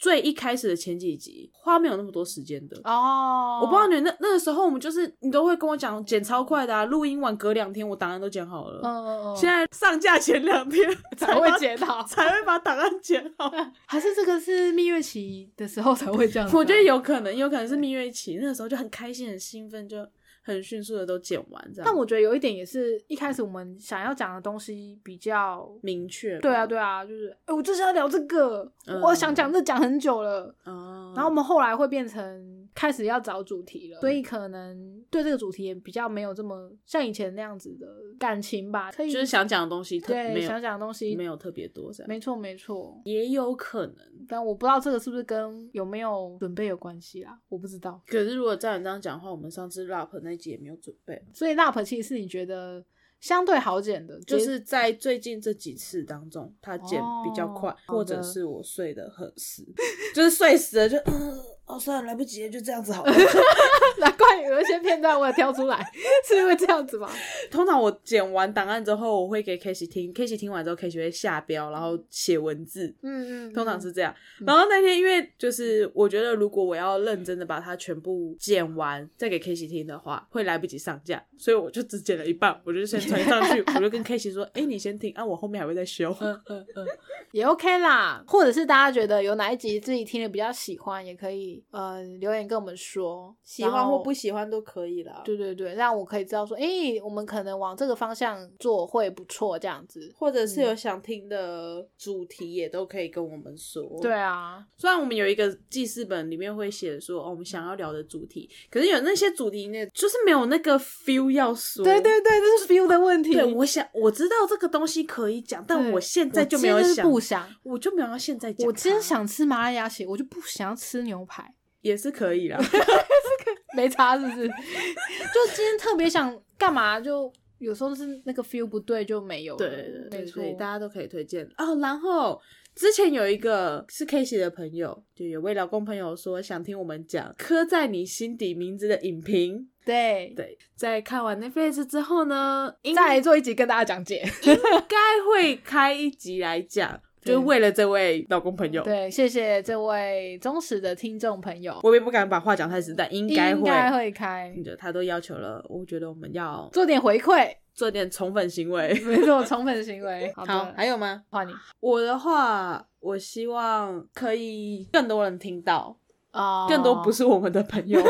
[0.00, 2.76] 最一开始的前几集花没有那么多时间的。
[2.84, 8.80] 哦我不知道你那那个时候，我们就是你都会跟我讲剪超快的啊，录音完隔两天我档案都剪好了。
[8.82, 13.52] 嗯嗯嗯，现在上架前两天 才会剪好，才会把档案剪好。
[13.86, 20.04] 还是这个是蜜月期的时候才会这样 我觉得有可能，有可能是蜜月期，那个时候就很开心、很兴奋，就
[20.48, 21.84] 很迅速的都剪完这样。
[21.84, 25.68] 但我觉得有一点也是一开始我们想要讲的东西比较。
[25.82, 37.86] 明确，对啊，，对啊，就是，哎、我就是要聊这个，嗯我想讲这讲很久了，哦，然后我们后来会变成开始要找主题了，所以可能对这个主题也比较没有这么像以前那样子的
[38.18, 43.96] 感情吧，可以就是想讲的东西特对想讲的东西没有特别多这样，没错没错，也有可能。
[44.28, 48.00] 但我不知道这个是不是跟有没有准备有关系啦，我不知道。
[48.06, 52.84] 可是如果照你这样讲的话，我们上次 rap 那集也没有准备，所以 LAP 其实是你觉得
[53.20, 59.66] 相对好减的，就是在最近这几次当中，他减比较快，哦或者是我睡得很死，
[60.14, 61.38] 就是睡死了就嗯。
[61.68, 63.12] 哦，算了，来不及了，就这样子好了。
[63.98, 65.84] 难怪有一些片段我也挑出来，
[66.26, 67.10] 是因为这样子吗？
[67.50, 70.90] 通常我剪完档案之后，我会给 k a s e y 听 k a s e y 听完之后 k a
[70.90, 74.14] s e y 会下标，然后写文字，嗯嗯，通常是这样。
[74.46, 86.16] 然后那天因为就是我觉得如果我要认真的把它全部剪完再给 k a s e y 听的话，会来不及上架，所以我就只剪了一半，我就先传上去，我就跟 k a s e y 说：“哎、你先听啊，我后面还会再修。
[86.20, 86.86] 嗯嗯嗯，
[87.32, 88.22] 也 OK 啦。
[88.26, 94.28] 或者是大家觉得有哪一集自己听的比较喜欢，也可以呃留言跟我们说，喜欢或不喜。
[94.28, 95.22] 欢都可以了。
[95.24, 100.12] 对对对，让我可以知道说，诶，我们可能往这个方向做会不错，这样子。
[100.14, 103.82] 或者是有想听的主题，也都可以跟我们说。
[104.02, 111.82] 对，啊，虽然我们有一个记事本，里面会写说哦，我们想要聊的主题，可是有那些主题呢，就是没有那个 feel 要说。
[111.82, 113.32] 对对对，这是 feel 的问题。
[113.32, 117.48] 对，我想我知道这个东西可以讲，但我现在就没有想，不想。
[117.62, 118.66] 我就没有要现在讲。
[118.66, 121.47] 我今天想吃麻辣鸭血，我就不想要吃牛排，
[121.80, 122.58] 也是可以啦。
[123.76, 124.46] 没差是不是？
[124.48, 129.58] 就今天特别想干嘛，就有时候是那个 feel 不对就没有了。
[129.58, 131.78] 对对对，没错所以，大家都可以推荐哦。
[131.80, 132.40] 然后
[132.74, 139.68] 之前有一个是 K 写的朋友，就有位老公朋友说想听我们讲刻在你心底名字的影评。
[139.84, 144.22] 对，对，在看完 Netflix 之后呢，应再来做一集跟大家讲解。
[144.42, 144.96] 应该
[145.30, 148.82] 会开一集来讲，对就是为了这位老公朋友。
[148.82, 153.58] 对，谢谢这位忠实的听众朋友，我也不敢把话讲太实，但应该会。
[153.58, 157.54] 应该会开，就他都要求了，我觉得我们要做点回馈。
[157.74, 158.92] 做点宠粉行为。
[159.06, 160.30] 没错，宠粉行为。
[160.34, 161.22] 好好，还有吗？
[161.30, 165.96] 换你我的话，我希望可以更多人听到，
[166.32, 168.02] 啊更多不是我们的朋友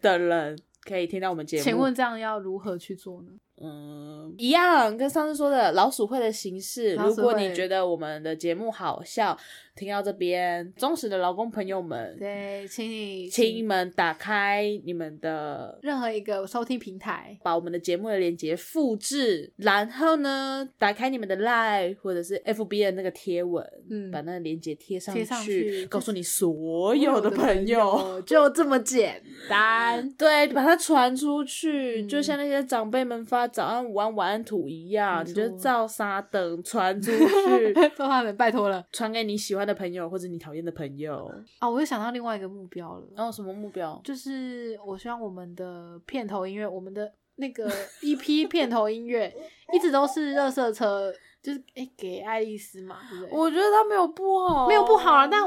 [0.00, 1.62] 的人可以听到我们节目。
[1.62, 3.28] 请问这样要如何去做呢？
[3.60, 6.94] 嗯，一样跟上次说的老鼠会的形式。
[6.96, 9.36] 如果你觉得我们的节目好笑，
[9.76, 15.78] 听到这边，忠实的劳工朋友们，对，请你请你们打开你们的。
[15.82, 30.08] 任何一个收听平台，把我们的节目的链接复制，然后呢，打开你们的 Live 或者是 FB 的那个贴文，嗯把那个链接贴上去告诉你所有的朋友，就这么简单。
[30.18, 41.30] 对，把它传出去，嗯就像那些长辈们发早安、午安、晚安图一样，你就错照杀等传出去，做他们拜托了传给你喜欢的朋友或者你讨厌的朋友。
[41.58, 41.68] 啊！
[41.68, 44.00] 我又想到另外一个目标了，然后什么目标？
[44.04, 47.68] 就是我希望我们的片头音乐，我们的那个
[48.02, 49.34] EP 片头音乐，
[49.72, 53.38] 一直都是热色车，就是哎、给爱丽丝嘛，对不对？
[53.38, 55.40] 我觉得他没有不好，没有不好啊，但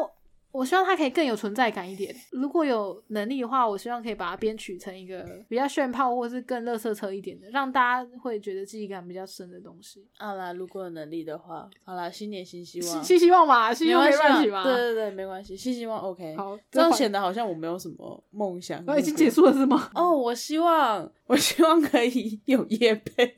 [0.52, 2.14] 我我希望它可以更有存在感一点。
[2.32, 10.08] 如果有能力的话，我希望可以把它编曲成一个比较炫炮，或是更乐色车一点的，让大家会觉得记忆感比较深的东西。
[10.18, 14.64] 好啦，如果有能力的话，好啦，新年新希望，新希望嘛，新希望乱取嘛。
[14.64, 16.36] 对对对，没关系，新希望 OK。
[16.36, 18.84] 好，这样显得好像我没有什么梦想。
[18.88, 19.92] 哦已经结束了是吗？
[19.94, 23.36] 哦，我希望，我希望可以有业配，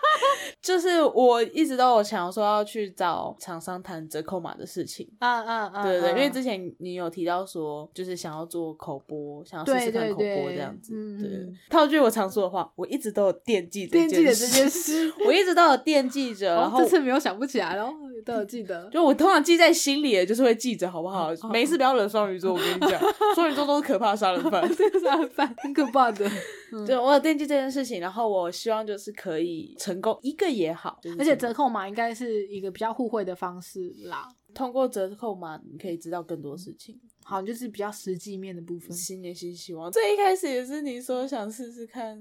[0.60, 5.08] 就是我一直都有想说要去找厂商谈折扣码的事情。
[5.18, 5.82] 啊啊啊！
[5.82, 10.92] 对对对，因为啊之前你有提到说，就是想要做口播，想要试试看口播这样子。
[10.94, 11.30] 嗯对
[11.68, 17.90] 套句我常说的话，我一直都有惦记惦记着这件事， 我一直都有惦记着，然哦，后这次没有想不起来了，
[18.24, 18.88] 都有记得。
[18.90, 21.32] 就我通常记在心里的，就是会记着，好不好？
[21.32, 23.00] 哦没事不要惹双鱼座，我跟你讲，
[23.34, 24.68] 双鱼座都是可怕杀人犯。
[24.76, 26.28] 这个是饭很可怕的，
[26.86, 34.28] 对，我有这件事情，然后我希望就是可以成功一个也好，就是而且折扣码应该是一个比较互惠的方式啦。
[34.52, 36.98] 通过折扣码，你可以知道更多事情。
[37.22, 38.90] 好，就是比较实际面的部分。
[38.96, 42.20] 新年新希望，最一开始也是你说想试试看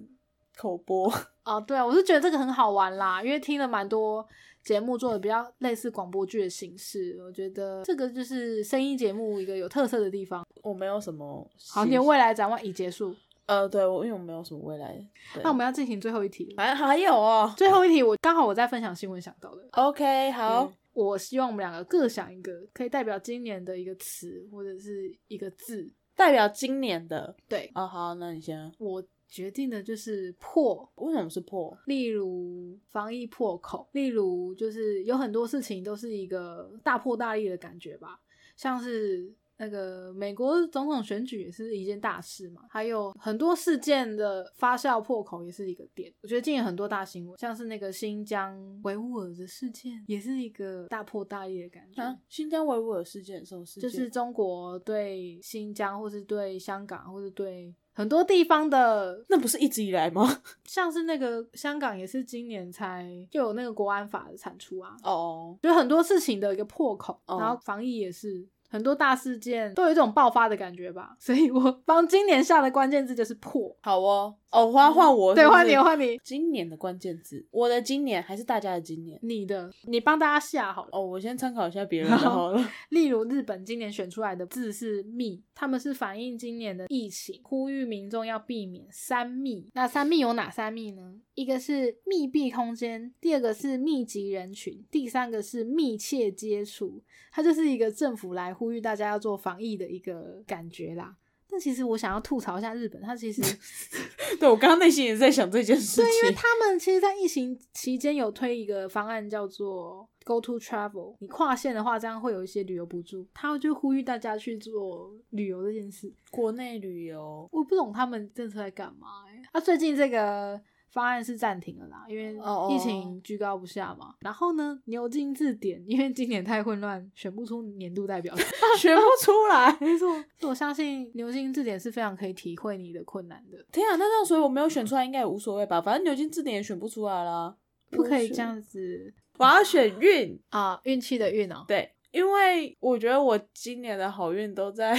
[0.56, 1.12] 口播，
[1.46, 4.24] 哦，对啊，我是觉得这个很好玩啦，因为听了蛮多
[4.64, 10.46] 节目做的比较类似广播剧的形式，我觉得这个就是声音节目一个有特色的地方。
[10.62, 13.16] 我没有什么好，新你的未来展望已结束，
[13.50, 15.04] 呃，对我因为我没有什么未来，
[15.44, 16.54] 那我们要进行最后一题了。
[16.56, 17.52] 反正 还有哦。
[17.58, 19.68] 最后一题，我刚好我在分享新闻想到的。
[19.72, 25.92] OK，好嗯，我希望我们两个各想一个可以代表今年的一个词或者是一个字。
[26.16, 28.72] 代表今年的对哦，好，那你先。
[28.78, 31.76] 我决定的就是破，为什么是破？
[31.86, 38.20] 例如防疫破口，例如就是有很多事情都是一个大破大立的感觉吧，
[38.56, 39.34] 像是。
[39.60, 46.12] 那个美国总统选举也是一件大事嘛，还有很多事件的发酵破口也是一个点。
[46.22, 52.02] 我觉得今年很多大新闻，像是那个新疆维吾尔的事件，也是一个大破大立的感觉。
[52.02, 53.90] 啊，新疆维吾尔事件什么事件？
[53.90, 60.42] 就是中国对新疆，或是对香港，或是对很多地方的，那不是一直以来吗？
[60.64, 68.48] 像是那个香港也是今年才就有那个国安法的产出啊，哦，就很多事情的一个破口，哦然后防疫也是。
[68.70, 73.76] 很多大事件都有一种爆发的感觉吧，所以我帮今年下的关键字就是破。
[73.82, 79.20] 好哦，哦，换换我，对，换你，换你，今年的关键字，我的今年还是大家的今年？
[79.24, 80.90] 你的，你帮大家下好了。
[80.92, 82.70] 哦，我先参考一下别人的好了。
[82.90, 89.70] 例如，日本今年选出来的字是“密”，他们是反映今年的疫情，呼吁民众要避免三密。
[89.74, 91.16] 那三密有哪三密呢？
[91.34, 97.02] 一个是密闭空间，第二个是密集人群，第三个是密切接触。
[97.32, 101.16] 它就是一个政府来呼吁大家要做防疫的一个感觉啦。
[101.52, 103.42] 但其实我想要吐槽一下日本，它其实
[104.40, 106.06] 对我刚刚内心也在想这件事情。
[106.06, 111.16] 因为他们其实，在疫情期间有推一个方案，叫做 Go to Travel。
[111.20, 113.26] 你跨线的话，这样会有一些旅游补助。
[113.34, 116.14] 他就呼吁大家去做旅游这件事。
[116.30, 120.62] 国内旅游，我不懂他们政策在干嘛哎、啊，最近这个
[120.92, 122.36] 方案是暂停了啦，因为
[122.74, 124.16] 疫情居高不下嘛。
[124.20, 128.36] 然后呢，牛津字典因为今年太混乱，选不出年度代表。
[128.78, 129.78] 选不出来。
[129.80, 133.64] 没错，所以我相信牛津字典是非常可以体会你的困难的。
[133.72, 135.82] 天啊，那这样所以我没有选出来，应该也无所谓吧？
[135.82, 137.56] 反正牛津字典也选不出来啦。
[137.92, 140.40] 不可以这，样子我要选运。
[140.50, 144.96] 啊，运气的运哦，对，因为我觉得我今年的好运都在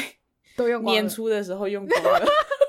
[0.56, 2.26] 都用年初的时候用光了。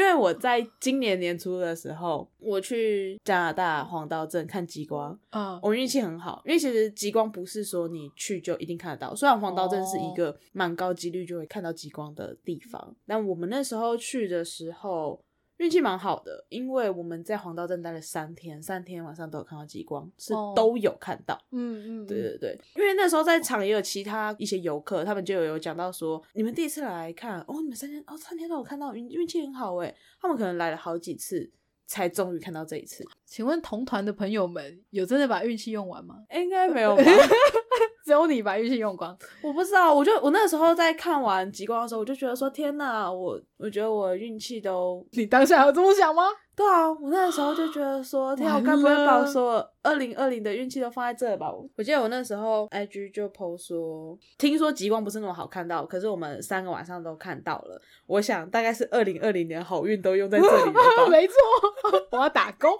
[0.00, 15.22] 因为我在今年年初的时候，我去加拿大黄刀镇看极光，嗯，我运气很好，因为其实极光不是说你去就一定看得到，虽然黄刀镇是一个蛮高几率就会看到极光的地方，但我们那时候去的时候
[15.60, 21.38] 运气蛮好的，因为我们在黄道镇待了三天，三天晚上都有看到极光，是哦都有看到。
[21.52, 31.52] 嗯嗯，对对对，因为那时候在场也有其他一些游客，他们就有有讲到说，你们第一次来看，哦，你们三天哦三天都有看到，运运气很好哎，他们可能来了好几次，
[31.86, 33.04] 才终于看到这一次。
[33.26, 36.24] 请问同团的朋友们有真的把运气用完吗？
[36.34, 37.02] 应该没有吧？
[38.04, 39.16] 只有你把运气用光。
[39.42, 46.22] 我不知道，我就我那时候在看完极光的时候，我就觉得说，天哪，我我觉得我运气都你当下有这么想吗？
[46.56, 51.50] 对啊，我那时候就觉得说，天啊，我该不会把我了所有二零二零的运气都放在这吧？
[51.74, 57.80] 我记得我那时候 IG 就 PO 说，听说极光不是那么好看到，可是我们三个晚上都看到了。
[58.06, 60.80] 我想大概是二零二零年好运都用在这里了吧？
[61.08, 61.34] 没错，
[62.10, 62.70] 我要打工，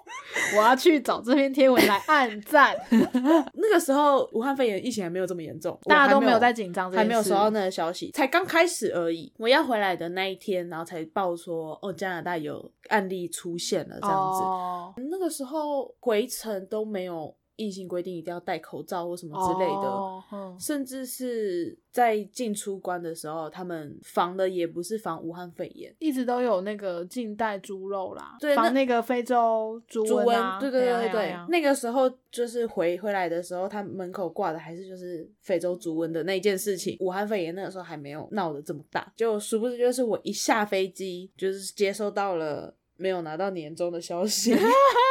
[0.59, 2.77] 我要去找这篇贴文来按赞。
[3.55, 9.33] 那个时候武汉肺炎疫情还没有这么严重，大家都没没有在紧张还没有收到那个消息，才刚开始而已。
[9.39, 14.43] 我要回来的那一天，然后才报说，哦，加拿大有案例出现了这样子。
[14.43, 25.95] 哦，那个时候回程都没有硬性规定一定要戴口罩或什么之类的，哦嗯甚至是在进出关的时候，他们防的也不是防武汉肺炎。
[25.99, 36.97] 一直都有那个禁带猪肉啦，防那个非洲猪猪瘟啊，对对对对那个时候就是回回来的时候，他门口挂的还是就是非洲猪瘟的那一件事情。
[37.01, 44.55] 武汉肺炎那个时候还没有闹得这么大，就殊不知就是我一下飞机，就是接收到了没有拿到年终的消息。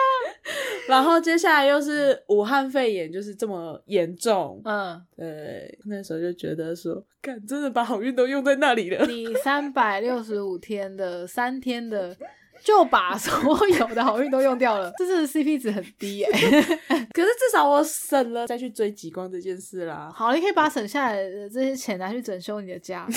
[0.89, 9.05] 然后接下来又是武汉肺炎，就是这么严重，嗯，对，那时候就觉得说，干，真的把好运都用在那里了。
[9.05, 12.17] 你三百六十五天的三天的。
[12.63, 16.27] 就把所有的好运都用掉了，这是 CP 值很低耶、
[17.13, 23.07] 可是至少我省了再去追极光这件事啦，好，你可以把省下来的这些钱拿去整修你的家。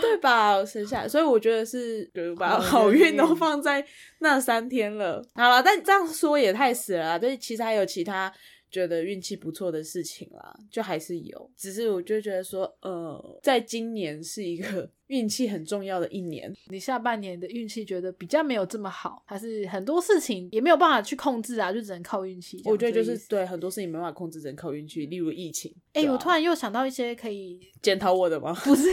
[0.00, 0.56] 对吧？
[0.56, 3.84] 我省下来，所以我觉得是，就是把好好运都放在
[4.18, 5.22] 那三天了。
[5.34, 8.32] 好了，但这样说也太死了啦，就是其实还有其他
[8.70, 22.62] 觉得运气不错的事情啦，就还是有，只是我就觉得说，呃，在今年是一个 运气很重要的一年，你下半年的运气觉得比较没有这么好，还是很多事情也没有办法去控制啊，就只能靠运气。
[22.64, 23.02] 我觉得就。
[23.08, 25.74] 是对很多事情没办法控制，只能靠运气，例如疫情。
[25.94, 28.84] 哎、我突然又想到一些可以检讨我的吗不是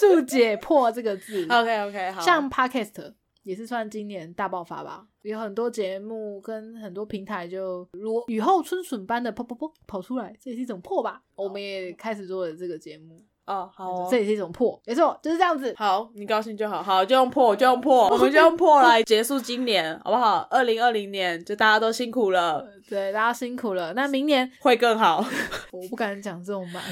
[0.00, 1.44] 注解破这个字？
[1.48, 11.22] OK OK，好，像 Podcast 也是算今年大爆发吧，有很多节目跟很多平台就如雨后春笋般的噗噗噗跑出来，这也是一种破吧。
[11.34, 15.74] 我们也开始做了这个节目，哦好哦这也是一种破，没错，就是这样子。
[15.76, 20.46] 好，你高兴就好，好就用破就用破， 我们就用破来结束今年，好不好？
[20.50, 23.92] 二零二零年就大家都辛苦了，对，大家辛苦了。
[23.94, 25.24] 那明年会更好。
[25.72, 26.82] 我不敢讲这种满，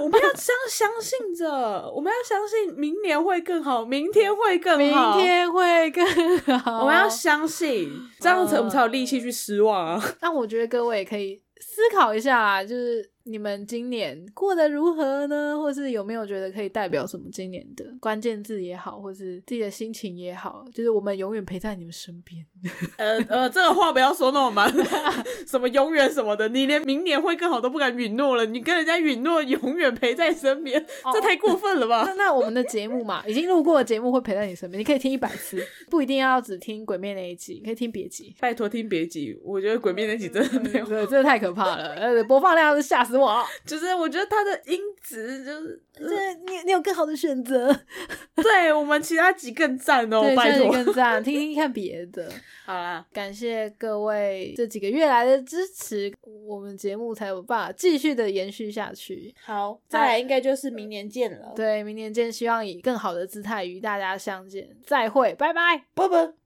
[0.00, 1.48] 我们要相相信着，
[1.94, 6.04] 我们要相信明年会更好，明天会更好明，天会更
[6.58, 6.80] 好。
[6.80, 10.14] 我们要相信，这样子我们才有力气去失望啊。
[10.20, 15.56] 那我觉得各位也可以思考一下啦，就是你们今年过得如何呢？
[15.58, 22.44] 或是有没有觉得可以代表什么今年的关键字也好，或是自己的心情也好，就是我们永远陪在你们身边。
[22.96, 24.72] 呃呃，这个话不要说那么满，
[25.46, 32.04] 什么永远什么的，你连明年会更好都不敢允诺了，你跟人家允诺永远陪在身边，这太过分了吧？
[32.06, 38.34] 那那我们的节目嘛，已经录过的节目会陪在你身边，你可以听一百次，不一定要只听鬼灭那一集，你可以听别集。
[38.40, 43.44] 拜托听别集，我觉得《鬼灭》那集真的没有，对，真的太可怕了，呃，播放量是吓死我。
[43.66, 47.74] 就是我觉得他的音质就是，这你你有更好的选择，
[48.36, 50.70] 对我们其他集更赞哦，拜托。
[50.72, 52.30] 更赞， 听听看别的。
[52.64, 56.12] 好啦，感谢各位这几个月来的支持，
[56.46, 59.34] 我们节目才有办法继续的延续下去。
[59.42, 64.68] 好，再来应该就是明年见了，对，明年见，希望以更好的姿态与大家相见。
[64.86, 65.84] 再会，拜拜。
[65.94, 66.39] 拜拜。